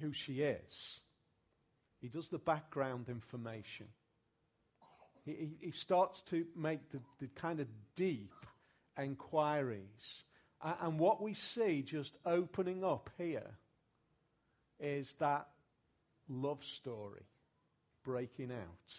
who 0.00 0.12
she 0.12 0.42
is, 0.42 1.00
he 2.00 2.08
does 2.08 2.28
the 2.28 2.38
background 2.38 3.08
information. 3.08 3.86
He, 5.24 5.50
he 5.60 5.70
starts 5.72 6.22
to 6.22 6.46
make 6.56 6.90
the, 6.90 7.00
the 7.18 7.26
kind 7.34 7.60
of 7.60 7.66
deep 7.96 8.32
inquiries. 8.96 10.22
And 10.62 10.98
what 10.98 11.20
we 11.20 11.34
see 11.34 11.82
just 11.82 12.16
opening 12.24 12.82
up 12.84 13.10
here 13.18 13.50
is 14.80 15.14
that 15.18 15.48
love 16.28 16.58
story 16.80 17.22
breaking 18.04 18.50
out. 18.50 18.94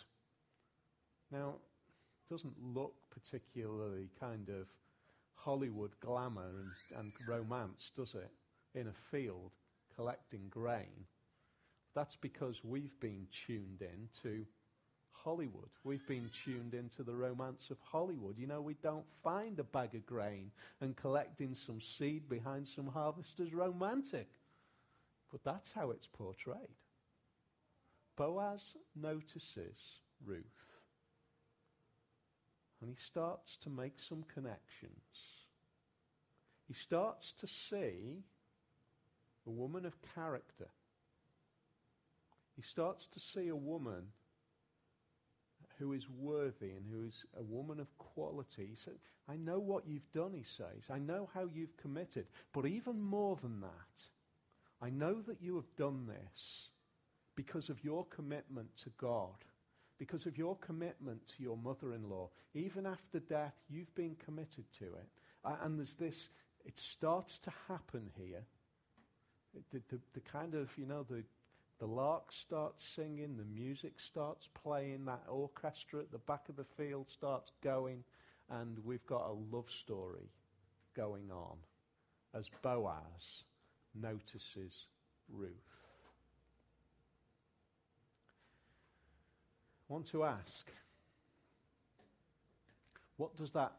Now, 1.32 1.50
it 1.50 2.34
doesn't 2.34 2.56
look 2.74 2.94
particularly 3.12 4.10
kind 4.20 4.50
of 4.50 4.68
Hollywood 5.36 5.92
glamour 6.00 6.50
and, 6.60 7.00
and 7.00 7.12
romance, 7.28 7.92
does 7.96 8.14
it? 8.16 8.32
In 8.80 8.88
a 8.88 8.94
field 9.12 9.52
collecting 9.96 10.48
grain. 10.50 11.06
That's 11.96 12.16
because 12.22 12.56
we've 12.64 13.00
been 13.00 13.28
tuned 13.48 13.82
in 13.82 14.10
to 14.24 14.46
Hollywood. 15.12 15.70
We've 15.84 16.08
been 16.08 16.30
tuned 16.46 16.74
into 16.74 17.04
the 17.04 17.16
romance 17.16 17.64
of 17.70 17.78
Hollywood. 17.82 18.38
You 18.38 18.48
know, 18.48 18.62
we 18.62 18.76
don't 18.82 19.06
find 19.24 19.60
a 19.60 19.64
bag 19.64 19.96
of 19.96 20.06
grain 20.06 20.52
and 20.82 20.96
collecting 20.96 21.56
some 21.66 21.82
seed 21.98 22.30
behind 22.30 22.68
some 22.76 22.88
harvesters 22.88 23.54
romantic. 23.54 24.28
But 25.32 25.44
that's 25.44 25.70
how 25.76 25.92
it's 25.92 26.08
portrayed. 26.14 26.56
Boaz 28.20 28.62
notices 28.98 29.80
Ruth. 30.26 30.44
And 32.82 32.90
he 32.90 32.98
starts 33.02 33.58
to 33.64 33.70
make 33.70 33.96
some 33.98 34.26
connections. 34.34 34.92
He 36.68 36.74
starts 36.74 37.34
to 37.40 37.48
see 37.48 38.26
a 39.48 39.50
woman 39.50 39.86
of 39.86 39.94
character. 40.14 40.68
He 42.58 42.62
starts 42.62 43.08
to 43.08 43.22
see 43.22 43.48
a 43.48 43.56
woman 43.56 44.04
who 45.78 45.94
is 45.94 46.06
worthy 46.10 46.72
and 46.72 46.86
who 46.92 47.08
is 47.08 47.24
a 47.38 47.44
woman 47.44 47.80
of 47.80 47.98
quality. 47.98 48.68
He 48.70 48.76
said, 48.76 48.96
I 49.30 49.38
know 49.38 49.60
what 49.60 49.88
you've 49.88 50.12
done, 50.14 50.34
he 50.34 50.44
says. 50.44 50.90
I 50.90 51.00
know 51.00 51.30
how 51.34 51.48
you've 51.54 51.78
committed. 51.78 52.26
But 52.52 52.66
even 52.66 53.00
more 53.00 53.38
than 53.42 53.62
that, 53.62 54.02
I 54.82 54.90
know 54.90 55.22
that 55.22 55.42
you 55.42 55.56
have 55.56 55.74
done 55.78 56.06
this 56.06 56.68
because 57.40 57.70
of 57.70 57.82
your 57.86 58.06
commitment 58.08 58.68
to 58.76 58.90
God, 59.00 59.46
because 59.98 60.26
of 60.26 60.38
your 60.38 60.58
commitment 60.58 61.26
to 61.26 61.42
your 61.42 61.56
mother 61.56 61.94
in 61.94 62.10
law. 62.10 62.30
Even 62.54 62.86
after 62.86 63.18
death, 63.18 63.54
you've 63.70 63.96
been 63.96 64.18
committed 64.26 64.66
to 64.78 64.84
it. 64.84 65.08
And 65.64 65.80
there's 65.80 65.94
this, 65.94 66.28
it 66.66 66.78
starts 66.78 67.40
to 67.44 67.52
happen 67.70 68.10
here. 68.18 68.44
The, 69.72 69.82
the, 69.90 70.02
the 70.16 70.20
kind 70.20 70.54
of, 70.54 70.68
you 70.76 70.86
know, 70.86 71.06
the, 71.10 71.24
the 71.80 71.86
lark 71.86 72.34
starts 72.34 72.84
singing, 72.94 73.38
the 73.38 73.46
music 73.46 73.94
starts 74.06 74.50
playing, 74.62 75.06
that 75.06 75.24
orchestra 75.30 76.02
at 76.02 76.12
the 76.12 76.18
back 76.18 76.50
of 76.50 76.58
the 76.58 76.66
field 76.76 77.08
starts 77.10 77.54
going, 77.64 78.04
and 78.50 78.78
we've 78.84 79.06
got 79.06 79.30
a 79.30 79.56
love 79.56 79.68
story 79.82 80.30
going 80.94 81.32
on 81.32 81.56
as 82.38 82.50
Boaz 82.62 83.46
notices 83.96 84.74
Ruth. 85.32 85.70
Want 89.90 90.06
to 90.12 90.24
ask, 90.24 90.66
what 93.18 93.36
does 93.36 93.52
that 93.52 93.74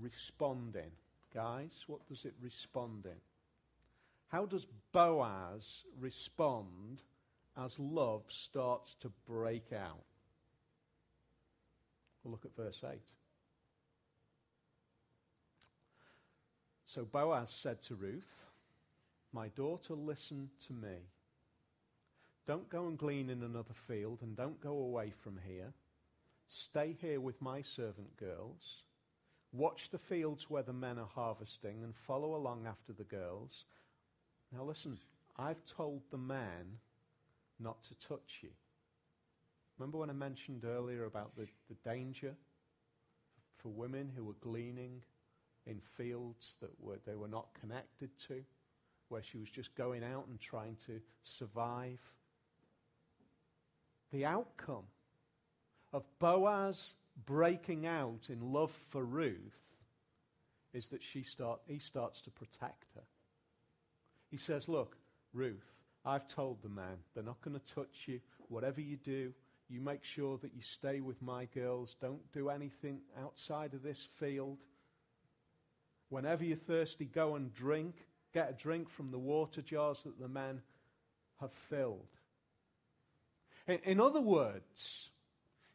respond 0.00 0.76
in? 0.76 0.90
Guys, 1.34 1.72
what 1.88 2.06
does 2.06 2.24
it 2.24 2.34
respond 2.40 3.06
in? 3.06 3.20
How 4.28 4.46
does 4.46 4.66
Boaz 4.92 5.84
respond 5.98 7.02
as 7.56 7.78
love 7.78 8.22
starts 8.28 8.94
to 9.00 9.10
break 9.26 9.72
out? 9.72 10.04
We'll 12.22 12.32
look 12.32 12.44
at 12.44 12.56
verse 12.56 12.82
8. 12.84 12.98
So 16.86 17.04
Boaz 17.04 17.50
said 17.50 17.80
to 17.82 17.96
Ruth, 17.96 18.38
My 19.32 19.48
daughter, 19.48 19.94
listen 19.94 20.48
to 20.66 20.72
me. 20.72 20.98
Don't 22.46 22.68
go 22.68 22.86
and 22.86 22.98
glean 22.98 23.30
in 23.30 23.42
another 23.42 23.74
field, 23.88 24.18
and 24.22 24.36
don't 24.36 24.60
go 24.60 24.76
away 24.78 25.12
from 25.22 25.38
here. 25.46 25.72
Stay 26.46 26.96
here 27.00 27.20
with 27.20 27.40
my 27.40 27.62
servant 27.62 28.16
girls. 28.18 28.82
Watch 29.52 29.88
the 29.90 29.98
fields 29.98 30.50
where 30.50 30.62
the 30.62 30.72
men 30.72 30.98
are 30.98 31.08
harvesting, 31.14 31.82
and 31.82 31.94
follow 32.06 32.34
along 32.34 32.66
after 32.66 32.92
the 32.92 33.04
girls. 33.04 33.64
Now 34.52 34.64
listen, 34.64 34.98
I've 35.38 35.64
told 35.64 36.02
the 36.10 36.18
man 36.18 36.78
not 37.58 37.82
to 37.84 38.08
touch 38.08 38.40
you. 38.42 38.50
Remember 39.78 39.98
when 39.98 40.10
I 40.10 40.14
mentioned 40.14 40.64
earlier 40.64 41.06
about 41.06 41.34
the, 41.36 41.46
the 41.68 41.76
danger 41.88 42.34
for 43.56 43.70
women 43.70 44.12
who 44.14 44.24
were 44.24 44.36
gleaning 44.40 45.02
in 45.66 45.80
fields 45.96 46.56
that 46.60 46.70
were, 46.78 46.98
they 47.06 47.16
were 47.16 47.28
not 47.28 47.48
connected 47.58 48.10
to, 48.28 48.44
where 49.08 49.22
she 49.22 49.38
was 49.38 49.48
just 49.48 49.74
going 49.74 50.04
out 50.04 50.26
and 50.28 50.38
trying 50.40 50.76
to 50.86 51.00
survive? 51.22 51.98
The 54.14 54.26
outcome 54.26 54.84
of 55.92 56.04
Boaz 56.20 56.94
breaking 57.26 57.84
out 57.84 58.28
in 58.28 58.52
love 58.52 58.70
for 58.90 59.04
Ruth 59.04 59.58
is 60.72 60.86
that 60.90 61.02
she 61.02 61.24
start, 61.24 61.60
he 61.66 61.80
starts 61.80 62.22
to 62.22 62.30
protect 62.30 62.94
her. 62.94 63.02
He 64.30 64.36
says, 64.36 64.68
Look, 64.68 64.96
Ruth, 65.32 65.66
I've 66.04 66.28
told 66.28 66.62
the 66.62 66.68
man, 66.68 66.98
they're 67.12 67.24
not 67.24 67.40
going 67.40 67.58
to 67.58 67.74
touch 67.74 68.04
you. 68.06 68.20
Whatever 68.48 68.80
you 68.80 68.98
do, 68.98 69.32
you 69.68 69.80
make 69.80 70.04
sure 70.04 70.38
that 70.38 70.54
you 70.54 70.62
stay 70.62 71.00
with 71.00 71.20
my 71.20 71.46
girls. 71.46 71.96
Don't 72.00 72.22
do 72.32 72.50
anything 72.50 73.00
outside 73.20 73.74
of 73.74 73.82
this 73.82 74.06
field. 74.20 74.58
Whenever 76.10 76.44
you're 76.44 76.56
thirsty, 76.56 77.06
go 77.06 77.34
and 77.34 77.52
drink. 77.52 77.96
Get 78.32 78.48
a 78.48 78.62
drink 78.62 78.90
from 78.90 79.10
the 79.10 79.18
water 79.18 79.60
jars 79.60 80.04
that 80.04 80.20
the 80.20 80.28
men 80.28 80.62
have 81.40 81.52
filled. 81.52 82.13
In, 83.66 84.00
other 84.00 84.20
words, 84.20 85.08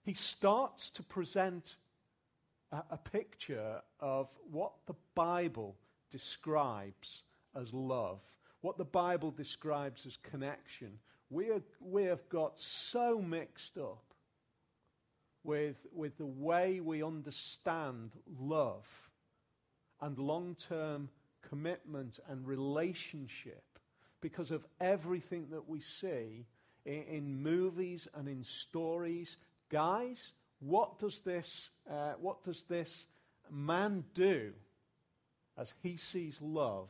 he 0.04 0.14
starts 0.14 0.90
to 0.92 1.04
present 1.04 1.76
a, 2.72 2.84
a 2.92 2.98
picture 2.98 3.82
of 4.00 4.30
what 4.52 4.74
the 4.86 4.96
Bible 5.16 5.76
describes 6.12 7.24
as 7.56 7.74
love 7.74 8.20
what 8.62 8.78
the 8.78 8.86
Bible 8.86 9.32
describes 9.32 10.06
as 10.06 10.18
connection. 10.18 10.92
We, 11.30 11.50
are, 11.50 11.62
we 11.80 12.04
have 12.04 12.28
got 12.30 12.60
so 12.60 13.20
mixed 13.20 13.78
up 13.78 14.04
with, 15.44 15.78
with 15.94 16.18
the 16.18 16.26
way 16.26 16.80
we 16.80 17.04
understand 17.04 18.12
love 18.40 18.88
and 20.02 20.18
long 20.18 20.56
term 20.56 21.10
commitment 21.48 22.20
and 22.28 22.46
relationship 22.46 23.64
because 24.22 24.52
of 24.52 24.66
everything 24.82 25.48
that 25.52 25.70
we 25.70 25.80
see 25.80 26.46
in, 26.86 27.04
in, 27.04 27.44
movies 27.44 28.08
and 28.16 28.28
in 28.28 28.44
stories. 28.44 29.38
Guys, 29.70 30.34
what 30.60 31.00
does 31.00 31.20
this, 31.22 31.70
uh, 31.90 32.14
what 32.20 32.44
does 32.44 32.64
this 32.64 33.06
man 33.50 34.04
do 34.14 34.52
as 35.58 35.74
he 35.82 35.98
sees 35.98 36.40
love 36.42 36.90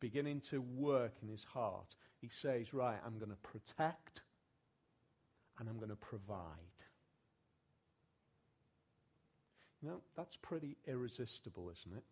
beginning 0.00 0.40
to 0.40 0.60
work 0.60 1.12
in 1.22 1.28
his 1.28 1.44
heart, 1.44 1.94
he 2.20 2.28
says, 2.28 2.72
Right, 2.74 2.98
I'm 3.04 3.18
going 3.18 3.30
to 3.30 3.36
protect 3.36 4.20
and 5.58 5.68
I'm 5.68 5.76
going 5.76 5.90
to 5.90 5.96
provide. 5.96 6.36
You 9.82 9.88
know, 9.88 10.00
that's 10.16 10.36
pretty 10.36 10.76
irresistible, 10.86 11.70
isn't 11.70 11.96
it? 11.96 12.04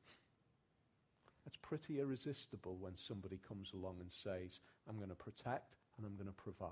That's 1.45 1.57
pretty 1.61 2.01
irresistible 2.01 2.77
when 2.81 2.97
somebody 2.97 3.39
comes 3.47 3.71
along 3.75 3.97
and 4.01 4.11
says, 4.11 4.61
I'm 4.89 4.97
going 4.97 5.11
to 5.11 5.15
protect 5.15 5.75
and 5.97 6.07
I'm 6.07 6.15
going 6.15 6.27
to 6.27 6.33
provide. 6.33 6.71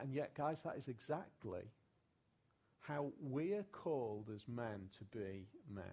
And 0.00 0.12
yet, 0.12 0.34
guys, 0.34 0.62
that 0.62 0.76
is 0.76 0.88
exactly 0.88 1.62
how 2.80 3.12
we're 3.20 3.64
called 3.72 4.28
as 4.34 4.42
men 4.48 4.88
to 4.98 5.04
be 5.16 5.46
men. 5.72 5.84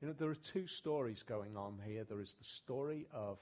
You 0.00 0.08
know, 0.08 0.14
there 0.18 0.30
are 0.30 0.34
two 0.34 0.66
stories 0.66 1.22
going 1.22 1.56
on 1.56 1.78
here. 1.86 2.04
There 2.04 2.20
is 2.20 2.34
the 2.34 2.44
story 2.44 3.06
of 3.12 3.38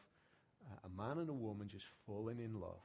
uh, 0.71 0.75
a 0.87 1.01
man 1.01 1.19
and 1.19 1.31
a 1.31 1.35
woman 1.35 1.69
just 1.69 1.87
falling 2.07 2.39
in 2.39 2.61
love. 2.61 2.83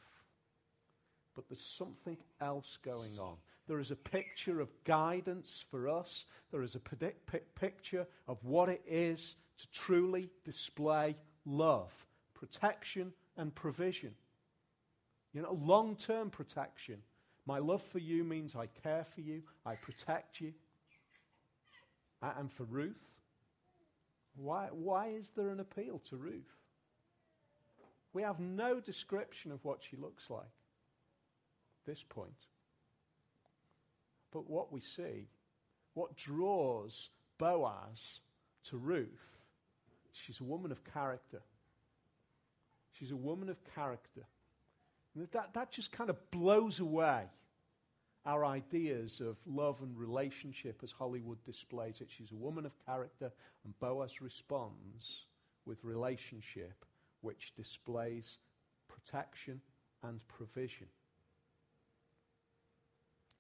But 1.36 1.50
there's 1.50 1.66
something 1.78 2.18
else 2.40 2.78
going 2.86 3.20
on. 3.20 3.36
There 3.68 3.80
is 3.80 3.92
a 3.92 3.96
picture 3.98 4.62
of 4.62 4.70
guidance 4.86 5.66
for 5.70 5.90
us. 5.90 6.26
There 6.52 6.62
is 6.62 6.76
a 6.76 6.80
picture 7.60 8.08
of 8.28 8.38
what 8.44 8.70
it 8.70 8.82
is 8.88 9.36
to 9.58 9.68
truly 9.72 10.30
display 10.46 11.18
love, 11.46 11.92
protection, 12.36 13.12
and 13.38 13.54
provision. 13.54 14.14
You 15.34 15.42
know, 15.42 15.58
long 15.62 15.96
term 15.96 16.30
protection. 16.30 16.98
My 17.46 17.60
love 17.60 17.82
for 17.82 18.00
you 18.00 18.24
means 18.24 18.56
I 18.56 18.68
care 18.84 19.06
for 19.14 19.22
you, 19.22 19.42
I 19.66 19.76
protect 19.76 20.42
you. 20.42 20.54
And 22.22 22.52
for 22.52 22.64
Ruth, 22.64 23.02
why, 24.36 24.68
why 24.72 25.10
is 25.10 25.30
there 25.36 25.50
an 25.50 25.60
appeal 25.60 26.02
to 26.10 26.16
Ruth? 26.16 26.56
We 28.14 28.24
have 28.24 28.40
no 28.40 28.80
description 28.80 29.52
of 29.52 29.64
what 29.64 29.84
she 29.84 29.98
looks 29.98 30.30
like 30.30 30.42
at 30.42 31.86
this 31.86 32.04
point. 32.10 32.32
But 34.32 34.50
what 34.50 34.72
we 34.72 34.82
see, 34.82 35.28
what 35.94 36.18
draws 36.18 37.10
Boaz 37.38 38.20
to 38.70 38.78
Ruth, 38.78 39.38
she's 40.14 40.40
a 40.40 40.46
woman 40.46 40.72
of 40.72 40.84
character. 40.94 41.42
She's 42.98 43.12
a 43.12 43.16
woman 43.16 43.50
of 43.50 43.58
character. 43.76 44.26
And 45.16 45.28
that, 45.32 45.54
that 45.54 45.72
just 45.72 45.92
kind 45.92 46.10
of 46.10 46.18
blows 46.32 46.80
away 46.80 47.24
our 48.26 48.44
ideas 48.46 49.22
of 49.22 49.38
love 49.46 49.82
and 49.82 49.98
relationship 49.98 50.80
as 50.84 50.92
Hollywood 50.92 51.38
displays 51.44 52.02
it. 52.02 52.08
She's 52.10 52.32
a 52.32 52.36
woman 52.36 52.66
of 52.66 52.72
character, 52.86 53.32
and 53.64 53.80
Boaz 53.80 54.22
responds 54.22 55.26
with 55.66 55.84
relationship, 55.84 56.86
which 57.22 57.54
displays 57.56 58.38
protection 58.88 59.62
and 60.04 60.20
provision. 60.28 60.88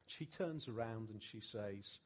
She 0.05 0.25
turns 0.25 0.67
around 0.67 1.09
and 1.09 1.21
she 1.21 1.39
says, 1.39 1.97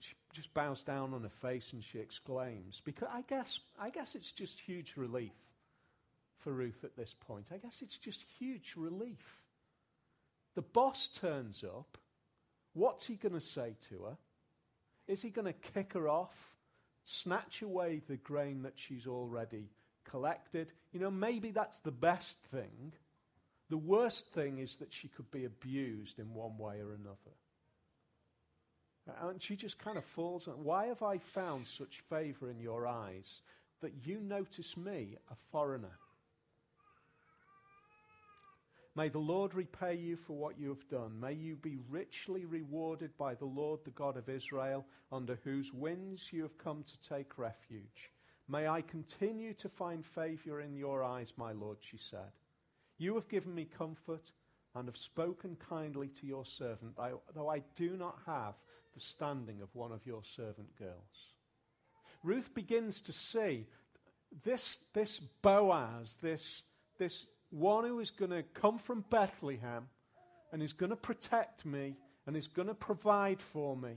she 0.00 0.14
just 0.32 0.52
bows 0.52 0.82
down 0.82 1.14
on 1.14 1.22
her 1.22 1.28
face 1.28 1.72
and 1.72 1.82
she 1.82 1.98
exclaims, 1.98 2.82
because 2.84 3.08
I 3.12 3.22
guess, 3.22 3.60
I 3.80 3.90
guess 3.90 4.14
it's 4.14 4.32
just 4.32 4.58
huge 4.58 4.94
relief 4.96 5.32
for 6.44 6.52
Ruth 6.52 6.84
at 6.84 6.96
this 6.96 7.14
point. 7.26 7.48
I 7.52 7.56
guess 7.56 7.82
it's 7.82 7.98
just 7.98 8.22
huge 8.38 8.74
relief 8.76 9.40
the 10.54 10.62
boss 10.62 11.08
turns 11.08 11.64
up. 11.64 11.98
What's 12.74 13.06
he 13.06 13.14
going 13.16 13.34
to 13.34 13.40
say 13.40 13.74
to 13.88 14.04
her? 14.04 14.16
Is 15.06 15.20
he 15.20 15.30
going 15.30 15.46
to 15.46 15.70
kick 15.74 15.92
her 15.92 16.08
off, 16.08 16.34
snatch 17.04 17.62
away 17.62 18.00
the 18.06 18.16
grain 18.16 18.62
that 18.62 18.74
she's 18.76 19.06
already 19.06 19.68
collected? 20.04 20.72
You 20.92 21.00
know, 21.00 21.10
maybe 21.10 21.50
that's 21.50 21.80
the 21.80 21.90
best 21.90 22.38
thing. 22.52 22.92
The 23.70 23.76
worst 23.76 24.28
thing 24.28 24.58
is 24.58 24.76
that 24.76 24.92
she 24.92 25.08
could 25.08 25.30
be 25.30 25.44
abused 25.44 26.18
in 26.18 26.34
one 26.34 26.56
way 26.58 26.80
or 26.80 26.92
another. 26.92 27.16
And 29.28 29.42
she 29.42 29.56
just 29.56 29.78
kind 29.78 29.98
of 29.98 30.04
falls 30.04 30.48
why 30.62 30.86
have 30.86 31.02
I 31.02 31.18
found 31.18 31.66
such 31.66 32.02
favor 32.08 32.48
in 32.48 32.58
your 32.58 32.86
eyes 32.86 33.42
that 33.82 33.92
you 34.06 34.18
notice 34.20 34.76
me, 34.76 35.16
a 35.30 35.34
foreigner? 35.52 35.98
May 38.96 39.08
the 39.08 39.18
Lord 39.18 39.54
repay 39.54 39.96
you 39.96 40.16
for 40.16 40.34
what 40.34 40.58
you 40.58 40.68
have 40.68 40.88
done. 40.88 41.18
May 41.18 41.32
you 41.32 41.56
be 41.56 41.78
richly 41.88 42.44
rewarded 42.44 43.16
by 43.18 43.34
the 43.34 43.44
Lord, 43.44 43.80
the 43.84 43.90
God 43.90 44.16
of 44.16 44.28
Israel, 44.28 44.86
under 45.10 45.38
whose 45.42 45.72
wings 45.72 46.28
you 46.32 46.42
have 46.42 46.56
come 46.58 46.84
to 46.84 47.08
take 47.08 47.36
refuge. 47.36 48.12
May 48.48 48.68
I 48.68 48.82
continue 48.82 49.52
to 49.54 49.68
find 49.68 50.06
favor 50.06 50.60
in 50.60 50.76
your 50.76 51.02
eyes, 51.02 51.32
my 51.36 51.52
Lord, 51.52 51.78
she 51.80 51.96
said. 51.96 52.30
You 52.98 53.14
have 53.16 53.28
given 53.28 53.52
me 53.52 53.64
comfort 53.64 54.30
and 54.76 54.86
have 54.86 54.96
spoken 54.96 55.56
kindly 55.56 56.08
to 56.20 56.26
your 56.26 56.44
servant, 56.44 56.96
though 57.34 57.48
I 57.48 57.62
do 57.74 57.96
not 57.96 58.18
have 58.26 58.54
the 58.94 59.00
standing 59.00 59.60
of 59.60 59.74
one 59.74 59.90
of 59.90 60.06
your 60.06 60.22
servant 60.22 60.68
girls. 60.78 61.32
Ruth 62.22 62.54
begins 62.54 63.00
to 63.02 63.12
see 63.12 63.66
this, 64.44 64.78
this 64.92 65.18
Boaz, 65.42 66.16
this, 66.22 66.62
this 66.98 67.26
one 67.54 67.84
who 67.84 68.00
is 68.00 68.10
going 68.10 68.32
to 68.32 68.42
come 68.54 68.78
from 68.78 69.04
Bethlehem 69.10 69.86
and 70.52 70.62
is 70.62 70.72
going 70.72 70.90
to 70.90 70.96
protect 70.96 71.64
me 71.64 71.94
and 72.26 72.36
is 72.36 72.48
going 72.48 72.68
to 72.68 72.74
provide 72.74 73.40
for 73.40 73.76
me 73.76 73.94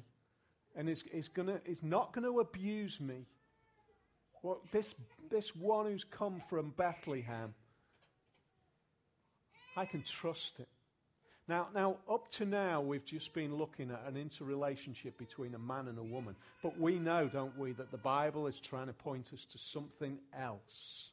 and 0.76 0.88
is, 0.88 1.04
is, 1.12 1.28
gonna, 1.28 1.60
is 1.66 1.82
not 1.82 2.14
going 2.14 2.24
to 2.24 2.40
abuse 2.40 3.00
me. 3.00 3.26
Well, 4.44 4.62
this, 4.72 4.94
this 5.32 5.56
one 5.56 5.88
who's 5.88 6.04
come 6.04 6.42
from 6.50 6.72
Bethlehem, 6.78 7.54
I 9.76 9.86
can 9.86 10.04
trust 10.04 10.60
it. 10.60 10.68
Now, 11.48 11.68
now, 11.74 11.98
up 12.12 12.30
to 12.34 12.46
now, 12.46 12.82
we've 12.82 13.06
just 13.06 13.34
been 13.34 13.56
looking 13.56 13.90
at 13.90 14.04
an 14.06 14.18
interrelationship 14.18 15.18
between 15.18 15.56
a 15.56 15.60
man 15.60 15.88
and 15.88 15.98
a 15.98 16.04
woman. 16.04 16.36
But 16.62 16.78
we 16.78 17.00
know, 17.00 17.28
don't 17.28 17.58
we, 17.58 17.72
that 17.74 17.90
the 17.90 17.98
Bible 17.98 18.48
is 18.48 18.60
trying 18.60 18.88
to 18.88 18.94
point 18.94 19.32
us 19.34 19.46
to 19.52 19.58
something 19.58 20.20
else. 20.38 21.12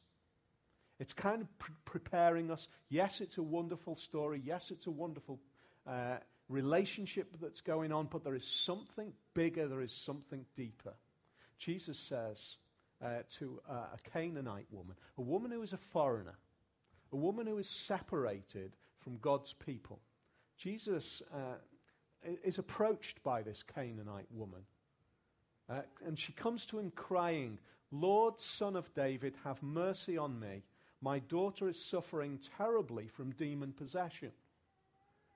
It's 0.99 1.13
kind 1.13 1.41
of 1.41 1.59
pre- 1.59 1.75
preparing 1.85 2.51
us. 2.51 2.67
Yes, 2.89 3.21
it's 3.21 3.37
a 3.37 3.43
wonderful 3.43 3.95
story. 3.95 4.41
Yes, 4.43 4.71
it's 4.71 4.87
a 4.87 4.91
wonderful 4.91 5.39
uh, 5.87 6.17
relationship 6.49 7.27
that's 7.41 7.61
going 7.61 7.91
on, 7.91 8.07
but 8.09 8.23
there 8.23 8.35
is 8.35 8.45
something 8.45 9.11
bigger, 9.33 9.67
there 9.67 9.81
is 9.81 9.91
something 9.91 10.45
deeper. 10.55 10.93
Jesus 11.57 11.97
says 11.97 12.57
uh, 13.03 13.19
to 13.37 13.59
uh, 13.69 13.73
a 13.73 14.09
Canaanite 14.11 14.67
woman, 14.71 14.95
a 15.17 15.21
woman 15.21 15.51
who 15.51 15.61
is 15.61 15.73
a 15.73 15.77
foreigner, 15.77 16.35
a 17.11 17.15
woman 17.15 17.47
who 17.47 17.57
is 17.57 17.69
separated 17.69 18.75
from 18.99 19.17
God's 19.17 19.53
people. 19.53 19.99
Jesus 20.57 21.21
uh, 21.33 21.55
is 22.43 22.57
approached 22.57 23.21
by 23.23 23.41
this 23.41 23.63
Canaanite 23.63 24.31
woman. 24.31 24.61
Uh, 25.69 25.81
and 26.05 26.17
she 26.17 26.31
comes 26.33 26.65
to 26.67 26.79
him 26.79 26.91
crying, 26.91 27.59
Lord, 27.91 28.39
son 28.39 28.75
of 28.75 28.93
David, 28.93 29.35
have 29.43 29.61
mercy 29.63 30.17
on 30.17 30.39
me. 30.39 30.63
My 31.05 31.19
daughter 31.19 31.69
is 31.69 31.79
suffering 31.79 32.39
terribly 32.57 33.09
from 33.09 33.29
demon 33.33 33.73
possession. 33.73 34.31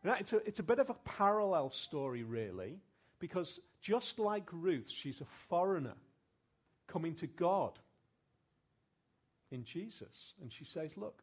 Now, 0.04 0.16
it's, 0.20 0.34
a, 0.34 0.38
it's 0.38 0.58
a 0.58 0.64
bit 0.64 0.80
of 0.80 0.90
a 0.90 0.96
parallel 1.06 1.70
story, 1.70 2.24
really, 2.24 2.80
because 3.20 3.60
just 3.80 4.18
like 4.18 4.50
Ruth, 4.52 4.90
she's 4.90 5.22
a 5.22 5.26
foreigner 5.48 5.94
coming 6.88 7.14
to 7.18 7.28
God 7.28 7.78
in 9.52 9.64
Jesus. 9.64 10.34
And 10.42 10.52
she 10.52 10.66
says, 10.66 10.90
Look, 10.98 11.22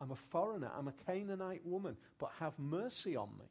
I'm 0.00 0.12
a 0.12 0.16
foreigner, 0.30 0.70
I'm 0.78 0.86
a 0.86 0.94
Canaanite 1.04 1.66
woman, 1.66 1.96
but 2.20 2.30
have 2.38 2.56
mercy 2.60 3.16
on 3.16 3.30
me. 3.36 3.46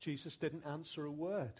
Jesus 0.00 0.38
didn't 0.38 0.64
answer 0.66 1.04
a 1.04 1.12
word. 1.12 1.52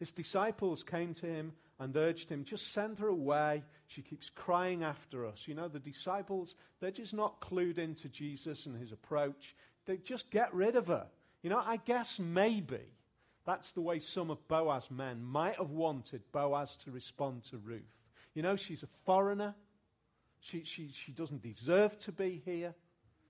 His 0.00 0.10
disciples 0.10 0.82
came 0.82 1.14
to 1.14 1.26
him 1.26 1.52
and 1.78 1.96
urged 1.96 2.28
him, 2.28 2.44
just 2.44 2.72
send 2.72 2.98
her 2.98 3.08
away. 3.08 3.64
She 3.88 4.02
keeps 4.02 4.30
crying 4.30 4.84
after 4.84 5.26
us. 5.26 5.46
You 5.46 5.54
know, 5.54 5.68
the 5.68 5.80
disciples, 5.80 6.54
they're 6.80 6.90
just 6.90 7.14
not 7.14 7.40
clued 7.40 7.78
into 7.78 8.08
Jesus 8.08 8.66
and 8.66 8.78
his 8.78 8.92
approach. 8.92 9.56
They 9.86 9.96
just 9.96 10.30
get 10.30 10.54
rid 10.54 10.76
of 10.76 10.86
her. 10.88 11.06
You 11.42 11.50
know, 11.50 11.60
I 11.64 11.78
guess 11.78 12.20
maybe 12.20 12.86
that's 13.44 13.72
the 13.72 13.80
way 13.80 13.98
some 13.98 14.30
of 14.30 14.46
Boaz's 14.46 14.90
men 14.90 15.22
might 15.22 15.56
have 15.56 15.70
wanted 15.70 16.22
Boaz 16.30 16.76
to 16.84 16.92
respond 16.92 17.44
to 17.44 17.58
Ruth. 17.58 17.82
You 18.34 18.42
know, 18.42 18.56
she's 18.56 18.82
a 18.82 18.88
foreigner. 19.04 19.54
She, 20.40 20.64
she, 20.64 20.88
she 20.92 21.12
doesn't 21.12 21.42
deserve 21.42 21.98
to 22.00 22.12
be 22.12 22.42
here. 22.44 22.74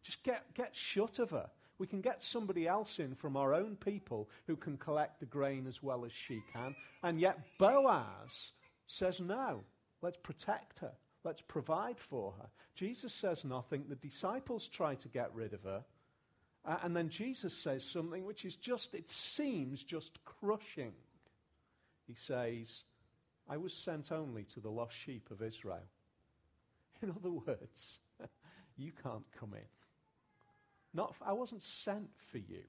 Just 0.02 0.22
get, 0.22 0.42
get 0.54 0.74
shut 0.74 1.18
of 1.18 1.30
her. 1.30 1.48
We 1.82 1.88
can 1.88 2.00
get 2.00 2.22
somebody 2.22 2.68
else 2.68 3.00
in 3.00 3.16
from 3.16 3.36
our 3.36 3.52
own 3.52 3.74
people 3.74 4.30
who 4.46 4.54
can 4.54 4.76
collect 4.76 5.18
the 5.18 5.26
grain 5.26 5.66
as 5.66 5.82
well 5.82 6.04
as 6.04 6.12
she 6.12 6.40
can. 6.52 6.76
And 7.02 7.18
yet 7.18 7.40
Boaz 7.58 8.52
says, 8.86 9.18
no, 9.18 9.64
let's 10.00 10.18
protect 10.18 10.78
her. 10.78 10.92
Let's 11.24 11.42
provide 11.42 11.98
for 11.98 12.34
her. 12.38 12.48
Jesus 12.76 13.12
says 13.12 13.44
nothing. 13.44 13.86
The 13.88 13.96
disciples 13.96 14.68
try 14.68 14.94
to 14.94 15.08
get 15.08 15.34
rid 15.34 15.54
of 15.54 15.64
her. 15.64 15.82
Uh, 16.64 16.76
and 16.84 16.94
then 16.94 17.08
Jesus 17.08 17.52
says 17.52 17.82
something 17.82 18.24
which 18.24 18.44
is 18.44 18.54
just, 18.54 18.94
it 18.94 19.10
seems 19.10 19.82
just 19.82 20.24
crushing. 20.24 20.92
He 22.06 22.14
says, 22.14 22.84
I 23.48 23.56
was 23.56 23.74
sent 23.74 24.12
only 24.12 24.44
to 24.54 24.60
the 24.60 24.70
lost 24.70 24.94
sheep 24.94 25.32
of 25.32 25.42
Israel. 25.42 25.88
In 27.02 27.10
other 27.10 27.32
words, 27.32 27.98
you 28.76 28.92
can't 29.02 29.26
come 29.36 29.54
in. 29.54 29.81
Not, 30.94 31.14
I 31.24 31.32
wasn't 31.32 31.62
sent 31.62 32.10
for 32.30 32.38
you. 32.38 32.62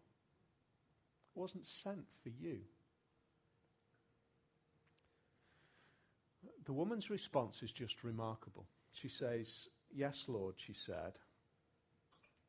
I 1.36 1.40
wasn't 1.40 1.66
sent 1.66 2.06
for 2.22 2.30
you. 2.30 2.60
The 6.66 6.74
woman's 6.74 7.10
response 7.10 7.62
is 7.62 7.72
just 7.72 8.04
remarkable. 8.04 8.66
She 8.94 9.10
says, 9.10 9.68
Yes, 9.94 10.26
Lord, 10.28 10.56
she 10.58 10.74
said, 10.74 11.14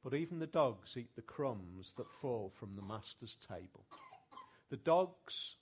but 0.05 0.15
even 0.15 0.39
the 0.39 0.47
dogs 0.47 0.97
eat 0.97 1.15
the 1.17 1.23
crumbs 1.23 1.95
that 1.97 2.11
fall 2.21 2.53
from 2.59 2.77
the 2.77 2.83
master's 2.83 3.37
table. 3.49 3.87
The 4.71 4.77
dogs 4.79 5.57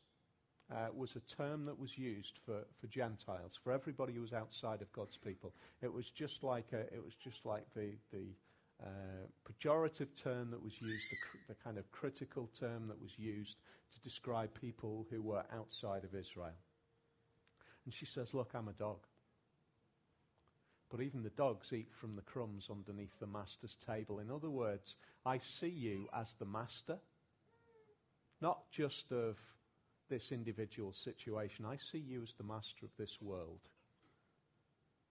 uh, 0.70 0.88
was 0.94 1.16
a 1.16 1.20
term 1.20 1.64
that 1.66 1.78
was 1.78 1.96
used 1.96 2.38
for, 2.44 2.64
for 2.80 2.86
Gentiles, 2.88 3.58
for 3.62 3.72
everybody 3.72 4.12
who 4.14 4.20
was 4.20 4.32
outside 4.32 4.82
of 4.82 4.92
God's 4.92 5.16
people. 5.16 5.52
It 5.80 5.92
was 5.92 6.10
just 6.10 6.42
like, 6.42 6.72
a, 6.72 6.80
it 6.94 7.02
was 7.04 7.14
just 7.14 7.44
like 7.44 7.64
the, 7.74 7.90
the 8.12 8.24
uh, 8.82 9.26
pejorative 9.48 10.14
term 10.20 10.50
that 10.50 10.62
was 10.62 10.72
used, 10.80 11.10
the, 11.10 11.16
cr- 11.16 11.36
the 11.48 11.54
kind 11.62 11.78
of 11.78 11.90
critical 11.92 12.50
term 12.58 12.88
that 12.88 13.00
was 13.00 13.12
used 13.18 13.56
to 13.92 14.00
describe 14.00 14.50
people 14.60 15.06
who 15.10 15.22
were 15.22 15.44
outside 15.54 16.04
of 16.04 16.14
Israel. 16.14 16.56
And 17.84 17.94
she 17.94 18.06
says, 18.06 18.34
Look, 18.34 18.50
I'm 18.54 18.68
a 18.68 18.72
dog. 18.72 18.98
But 20.90 21.00
even 21.00 21.22
the 21.22 21.30
dogs 21.30 21.72
eat 21.72 21.88
from 22.00 22.16
the 22.16 22.22
crumbs 22.22 22.68
underneath 22.70 23.18
the 23.18 23.26
master's 23.26 23.76
table. 23.86 24.18
In 24.18 24.30
other 24.30 24.50
words, 24.50 24.96
I 25.24 25.38
see 25.38 25.68
you 25.68 26.08
as 26.14 26.34
the 26.34 26.44
master, 26.44 26.98
not 28.42 28.70
just 28.70 29.10
of 29.10 29.38
this 30.10 30.32
individual 30.32 30.92
situation. 30.92 31.64
I 31.64 31.76
see 31.76 31.98
you 31.98 32.22
as 32.22 32.34
the 32.34 32.44
master 32.44 32.84
of 32.84 32.90
this 32.98 33.18
world. 33.22 33.60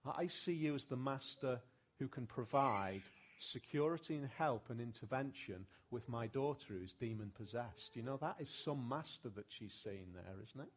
I 0.04 0.28
see 0.28 0.52
you 0.52 0.76
as 0.76 0.84
the 0.84 0.96
master 0.96 1.60
who 1.98 2.06
can 2.06 2.26
provide 2.26 3.02
security 3.42 4.16
and 4.16 4.28
help 4.36 4.70
and 4.70 4.80
intervention 4.80 5.66
with 5.90 6.08
my 6.08 6.26
daughter 6.28 6.66
who's 6.68 6.94
demon 6.94 7.30
possessed. 7.36 7.94
You 7.94 8.02
know, 8.02 8.16
that 8.18 8.36
is 8.38 8.50
some 8.50 8.88
master 8.88 9.28
that 9.36 9.46
she's 9.48 9.78
seeing 9.84 10.06
there, 10.14 10.34
isn't 10.42 10.60
it? 10.60 10.72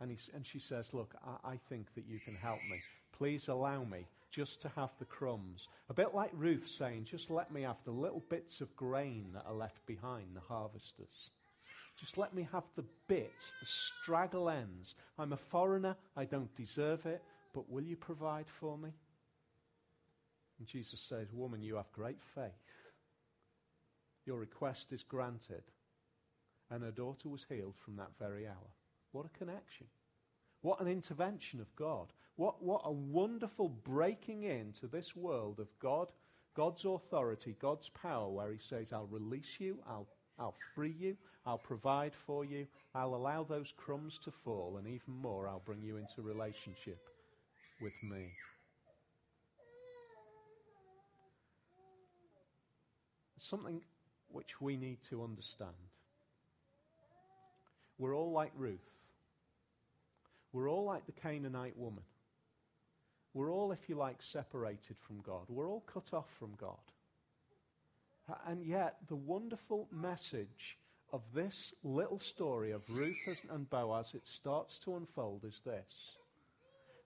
And, 0.00 0.10
he, 0.10 0.18
and 0.34 0.44
she 0.44 0.58
says, 0.58 0.88
Look, 0.92 1.14
I, 1.24 1.52
I 1.52 1.56
think 1.68 1.94
that 1.94 2.04
you 2.08 2.18
can 2.18 2.34
help 2.34 2.58
me. 2.70 2.80
Please 3.12 3.48
allow 3.48 3.84
me 3.84 4.06
just 4.32 4.62
to 4.62 4.68
have 4.70 4.90
the 4.98 5.04
crumbs. 5.04 5.68
A 5.90 5.94
bit 5.94 6.14
like 6.14 6.30
Ruth 6.34 6.66
saying, 6.66 7.04
Just 7.04 7.30
let 7.30 7.52
me 7.52 7.62
have 7.62 7.82
the 7.84 7.92
little 7.92 8.24
bits 8.28 8.60
of 8.60 8.74
grain 8.74 9.26
that 9.34 9.46
are 9.46 9.54
left 9.54 9.84
behind, 9.86 10.34
the 10.34 10.40
harvesters. 10.40 11.30
Just 12.00 12.18
let 12.18 12.34
me 12.34 12.48
have 12.50 12.64
the 12.74 12.84
bits, 13.06 13.52
the 13.60 13.66
straggle 13.66 14.48
ends. 14.50 14.94
I'm 15.18 15.32
a 15.32 15.36
foreigner, 15.36 15.94
I 16.16 16.24
don't 16.24 16.52
deserve 16.56 17.06
it, 17.06 17.22
but 17.54 17.70
will 17.70 17.84
you 17.84 17.96
provide 17.96 18.46
for 18.58 18.76
me? 18.78 18.90
And 20.58 20.68
Jesus 20.68 21.00
says, 21.00 21.32
Woman, 21.32 21.62
you 21.62 21.76
have 21.76 21.90
great 21.92 22.22
faith. 22.34 22.52
Your 24.26 24.38
request 24.38 24.92
is 24.92 25.02
granted. 25.02 25.62
And 26.70 26.82
her 26.82 26.90
daughter 26.90 27.28
was 27.28 27.44
healed 27.48 27.74
from 27.84 27.96
that 27.96 28.10
very 28.18 28.46
hour. 28.46 28.70
What 29.12 29.26
a 29.26 29.38
connection. 29.38 29.86
What 30.62 30.80
an 30.80 30.88
intervention 30.88 31.60
of 31.60 31.74
God. 31.76 32.12
What, 32.36 32.62
what 32.62 32.82
a 32.84 32.92
wonderful 32.92 33.68
breaking 33.68 34.44
into 34.44 34.86
this 34.86 35.14
world 35.14 35.60
of 35.60 35.68
God, 35.80 36.10
God's 36.54 36.84
authority, 36.84 37.56
God's 37.60 37.88
power, 37.90 38.30
where 38.30 38.52
He 38.52 38.58
says, 38.58 38.92
I'll 38.92 39.06
release 39.06 39.56
you, 39.58 39.78
I'll, 39.86 40.06
I'll 40.38 40.54
free 40.74 40.94
you, 40.98 41.16
I'll 41.44 41.58
provide 41.58 42.12
for 42.26 42.44
you, 42.44 42.66
I'll 42.94 43.14
allow 43.14 43.44
those 43.44 43.72
crumbs 43.76 44.18
to 44.24 44.30
fall, 44.30 44.76
and 44.78 44.86
even 44.86 45.14
more, 45.20 45.48
I'll 45.48 45.62
bring 45.64 45.82
you 45.82 45.98
into 45.98 46.22
relationship 46.22 47.00
with 47.80 47.94
me. 48.02 48.28
Something 53.42 53.82
which 54.28 54.60
we 54.60 54.76
need 54.76 54.98
to 55.10 55.22
understand. 55.22 55.70
We're 57.98 58.16
all 58.16 58.32
like 58.32 58.52
Ruth. 58.56 58.80
We're 60.52 60.70
all 60.70 60.84
like 60.84 61.06
the 61.06 61.12
Canaanite 61.12 61.76
woman. 61.76 62.04
We're 63.34 63.52
all, 63.52 63.72
if 63.72 63.88
you 63.88 63.94
like, 63.94 64.20
separated 64.20 64.96
from 65.06 65.20
God. 65.20 65.44
We're 65.48 65.68
all 65.68 65.84
cut 65.92 66.12
off 66.12 66.28
from 66.38 66.52
God. 66.58 66.76
And 68.46 68.64
yet, 68.64 68.96
the 69.08 69.16
wonderful 69.16 69.88
message 69.90 70.78
of 71.12 71.22
this 71.34 71.72
little 71.82 72.18
story 72.18 72.72
of 72.72 72.82
Ruth 72.88 73.16
and 73.50 73.68
Boaz, 73.68 74.12
it 74.14 74.26
starts 74.26 74.78
to 74.80 74.96
unfold 74.96 75.44
is 75.44 75.60
this. 75.64 76.16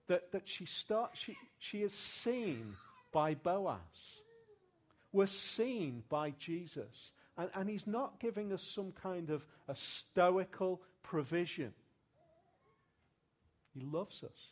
That, 0.07 0.31
that 0.31 0.47
she, 0.47 0.65
start, 0.65 1.11
she, 1.13 1.35
she 1.59 1.81
is 1.81 1.93
seen 1.93 2.75
by 3.11 3.35
Boaz 3.35 3.77
we're 5.11 5.27
seen 5.27 6.03
by 6.09 6.31
Jesus. 6.31 7.11
And, 7.37 7.49
and 7.53 7.69
he's 7.69 7.87
not 7.87 8.19
giving 8.19 8.51
us 8.53 8.63
some 8.63 8.91
kind 8.91 9.29
of 9.29 9.45
a 9.67 9.75
stoical 9.75 10.81
provision. 11.03 11.73
He 13.73 13.81
loves 13.81 14.23
us. 14.23 14.51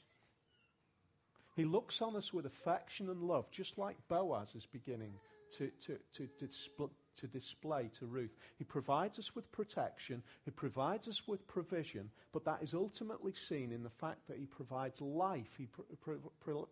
He 1.55 1.65
looks 1.65 2.01
on 2.01 2.15
us 2.15 2.33
with 2.33 2.45
affection 2.45 3.09
and 3.09 3.21
love, 3.21 3.49
just 3.49 3.77
like 3.77 3.95
Boaz 4.09 4.53
is 4.55 4.65
beginning 4.65 5.13
to, 5.57 5.71
to, 5.85 5.97
to, 6.13 6.27
to 6.39 6.89
to 7.17 7.27
display 7.27 7.89
to 7.99 8.05
Ruth. 8.05 8.35
He 8.57 8.63
provides 8.63 9.19
us 9.19 9.35
with 9.35 9.51
protection, 9.51 10.21
He 10.43 10.51
provides 10.51 11.07
us 11.07 11.21
with 11.27 11.47
provision, 11.47 12.09
but 12.33 12.45
that 12.45 12.61
is 12.61 12.73
ultimately 12.73 13.33
seen 13.33 13.71
in 13.71 13.83
the 13.83 13.89
fact 13.89 14.27
that 14.27 14.37
He 14.37 14.45
provides 14.45 15.01
life, 15.01 15.49
He 15.57 15.67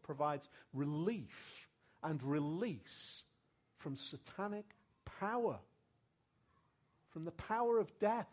provides 0.04 0.50
relief 0.74 1.68
and 2.04 2.22
release 2.24 3.23
from 3.84 3.96
satanic 3.98 4.66
power, 5.20 5.60
from 7.12 7.26
the 7.26 7.32
power 7.32 7.80
of 7.80 8.00
death. 8.00 8.30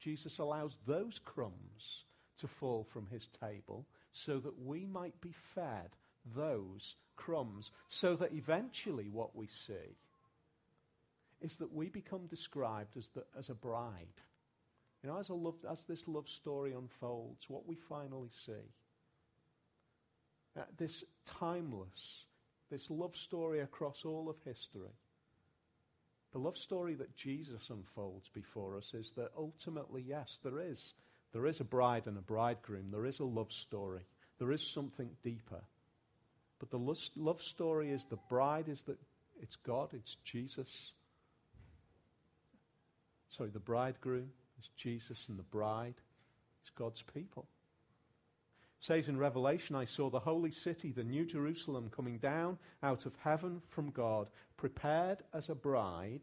Jesus 0.00 0.38
allows 0.38 0.78
those 0.86 1.20
crumbs 1.22 2.04
to 2.38 2.48
fall 2.48 2.86
from 2.92 3.06
his 3.06 3.28
table 3.40 3.86
so 4.12 4.38
that 4.38 4.58
we 4.64 4.86
might 4.86 5.20
be 5.20 5.34
fed 5.54 5.90
those 6.34 6.96
crumbs, 7.16 7.70
so 7.88 8.16
that 8.16 8.32
eventually 8.32 9.08
what 9.10 9.36
we 9.36 9.46
see 9.46 9.96
is 11.42 11.56
that 11.56 11.72
we 11.72 11.90
become 11.90 12.26
described 12.26 12.96
as, 12.96 13.08
the, 13.08 13.22
as 13.38 13.50
a 13.50 13.54
bride. 13.54 14.06
You 15.02 15.10
know, 15.10 15.18
as, 15.18 15.28
love, 15.28 15.56
as 15.70 15.84
this 15.84 16.02
love 16.06 16.28
story 16.28 16.72
unfolds, 16.72 17.44
what 17.48 17.68
we 17.68 17.74
finally 17.74 18.30
see, 18.46 18.52
uh, 20.58 20.62
this 20.78 21.04
timeless, 21.26 22.24
this 22.74 22.90
love 22.90 23.14
story 23.14 23.60
across 23.60 24.04
all 24.04 24.28
of 24.28 24.34
history, 24.44 24.90
the 26.32 26.40
love 26.40 26.58
story 26.58 26.94
that 26.96 27.16
Jesus 27.16 27.70
unfolds 27.70 28.28
before 28.34 28.76
us 28.76 28.92
is 28.94 29.12
that 29.16 29.30
ultimately, 29.38 30.02
yes, 30.04 30.40
there 30.42 30.58
is. 30.58 30.92
There 31.32 31.46
is 31.46 31.60
a 31.60 31.64
bride 31.64 32.06
and 32.06 32.18
a 32.18 32.20
bridegroom. 32.20 32.86
There 32.90 33.06
is 33.06 33.20
a 33.20 33.24
love 33.24 33.52
story. 33.52 34.00
There 34.40 34.50
is 34.50 34.72
something 34.74 35.08
deeper. 35.22 35.62
But 36.58 36.70
the 36.70 36.96
love 37.14 37.40
story 37.42 37.92
is 37.92 38.04
the 38.10 38.18
bride 38.28 38.68
is 38.68 38.82
that 38.88 38.98
it's 39.40 39.54
God, 39.54 39.90
it's 39.92 40.16
Jesus. 40.24 40.68
Sorry, 43.36 43.50
the 43.50 43.60
bridegroom 43.60 44.30
is 44.58 44.68
Jesus, 44.76 45.26
and 45.28 45.38
the 45.38 45.44
bride 45.44 45.94
is 46.64 46.70
God's 46.76 47.04
people. 47.14 47.46
Says 48.84 49.08
in 49.08 49.16
Revelation, 49.16 49.76
I 49.76 49.86
saw 49.86 50.10
the 50.10 50.20
holy 50.20 50.50
city, 50.50 50.92
the 50.92 51.02
new 51.02 51.24
Jerusalem, 51.24 51.88
coming 51.88 52.18
down 52.18 52.58
out 52.82 53.06
of 53.06 53.14
heaven 53.24 53.62
from 53.70 53.88
God, 53.88 54.28
prepared 54.58 55.22
as 55.32 55.48
a 55.48 55.54
bride, 55.54 56.20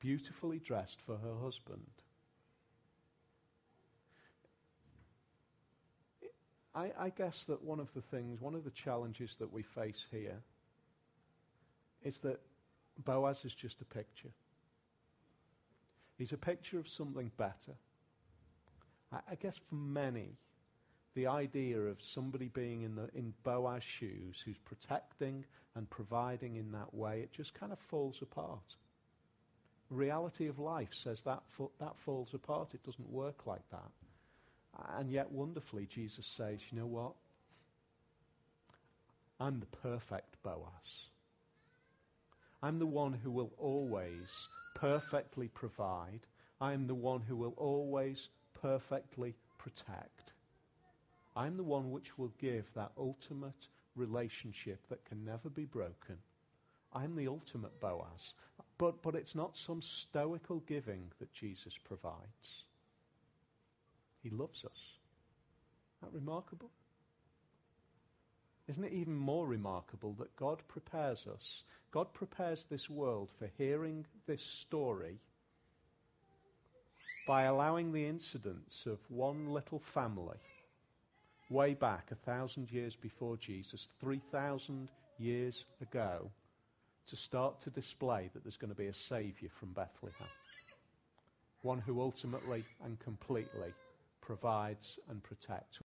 beautifully 0.00 0.58
dressed 0.58 1.00
for 1.02 1.16
her 1.16 1.34
husband. 1.40 1.86
I, 6.74 6.90
I 6.98 7.10
guess 7.10 7.44
that 7.44 7.62
one 7.62 7.78
of 7.78 7.94
the 7.94 8.02
things, 8.02 8.40
one 8.40 8.56
of 8.56 8.64
the 8.64 8.70
challenges 8.72 9.36
that 9.36 9.52
we 9.52 9.62
face 9.62 10.04
here 10.10 10.42
is 12.02 12.18
that 12.18 12.40
Boaz 13.04 13.44
is 13.44 13.54
just 13.54 13.80
a 13.80 13.84
picture. 13.84 14.32
He's 16.18 16.32
a 16.32 16.36
picture 16.36 16.80
of 16.80 16.88
something 16.88 17.30
better. 17.36 17.76
I, 19.12 19.18
I, 19.30 19.34
guess 19.36 19.54
for 19.68 19.76
many, 19.76 20.34
the 21.14 21.26
idea 21.26 21.78
of 21.78 22.02
somebody 22.02 22.48
being 22.48 22.82
in, 22.82 22.94
the, 22.94 23.08
in 23.14 23.34
Boaz's 23.44 23.84
shoes 23.84 24.42
who's 24.44 24.58
protecting 24.58 25.44
and 25.74 25.88
providing 25.90 26.56
in 26.56 26.72
that 26.72 26.92
way, 26.94 27.20
it 27.20 27.32
just 27.32 27.54
kind 27.54 27.72
of 27.72 27.78
falls 27.90 28.18
apart. 28.22 28.76
Reality 29.90 30.48
of 30.48 30.58
life 30.58 30.88
says 30.92 31.20
that, 31.22 31.42
that 31.80 31.96
falls 32.04 32.32
apart. 32.32 32.74
It 32.74 32.82
doesn't 32.82 33.10
work 33.10 33.46
like 33.46 33.68
that. 33.70 33.90
And 34.98 35.10
yet, 35.10 35.30
wonderfully, 35.30 35.86
Jesus 35.86 36.26
says, 36.26 36.60
you 36.70 36.78
know 36.78 36.86
what? 36.86 37.12
I'm 39.38 39.60
the 39.60 39.76
perfect 39.82 40.42
Boaz. 40.42 41.08
I'm 42.62 42.78
the 42.78 42.86
one 42.86 43.12
who 43.12 43.30
will 43.30 43.50
always 43.58 44.48
perfectly 44.74 45.48
provide. 45.48 46.20
I 46.60 46.72
am 46.72 46.86
the 46.86 46.94
one 46.94 47.20
who 47.20 47.36
will 47.36 47.54
always 47.56 48.28
perfectly 48.62 49.34
protect. 49.58 50.32
I'm 51.34 51.56
the 51.56 51.62
one 51.62 51.90
which 51.90 52.18
will 52.18 52.32
give 52.38 52.72
that 52.74 52.92
ultimate 52.98 53.68
relationship 53.96 54.80
that 54.88 55.04
can 55.04 55.24
never 55.24 55.48
be 55.48 55.64
broken. 55.64 56.16
I'm 56.92 57.16
the 57.16 57.28
ultimate 57.28 57.78
Boaz. 57.80 58.34
But, 58.78 59.02
but 59.02 59.14
it's 59.14 59.34
not 59.34 59.56
some 59.56 59.80
stoical 59.80 60.60
giving 60.66 61.10
that 61.18 61.32
Jesus 61.32 61.78
provides. 61.84 62.64
He 64.22 64.30
loves 64.30 64.64
us. 64.64 64.70
Isn't 66.02 66.12
that 66.12 66.18
remarkable? 66.18 66.70
Isn't 68.68 68.84
it 68.84 68.92
even 68.92 69.16
more 69.16 69.46
remarkable 69.46 70.14
that 70.18 70.34
God 70.36 70.62
prepares 70.68 71.26
us? 71.26 71.62
God 71.90 72.12
prepares 72.12 72.64
this 72.64 72.88
world 72.88 73.30
for 73.38 73.50
hearing 73.58 74.06
this 74.26 74.42
story 74.42 75.18
by 77.26 77.44
allowing 77.44 77.92
the 77.92 78.06
incidents 78.06 78.86
of 78.86 78.98
one 79.08 79.46
little 79.46 79.78
family 79.78 80.38
way 81.52 81.74
back 81.74 82.10
a 82.10 82.14
thousand 82.14 82.70
years 82.70 82.96
before 82.96 83.36
Jesus, 83.36 83.88
3,000 84.00 84.88
years 85.18 85.64
ago, 85.80 86.30
to 87.06 87.16
start 87.16 87.60
to 87.60 87.70
display 87.70 88.30
that 88.32 88.42
there's 88.42 88.56
going 88.56 88.72
to 88.72 88.76
be 88.76 88.86
a 88.86 88.94
Saviour 88.94 89.50
from 89.60 89.72
Bethlehem. 89.72 90.28
One 91.62 91.78
who 91.78 92.00
ultimately 92.00 92.64
and 92.84 92.98
completely 93.00 93.72
provides 94.20 94.98
and 95.10 95.22
protects. 95.22 95.78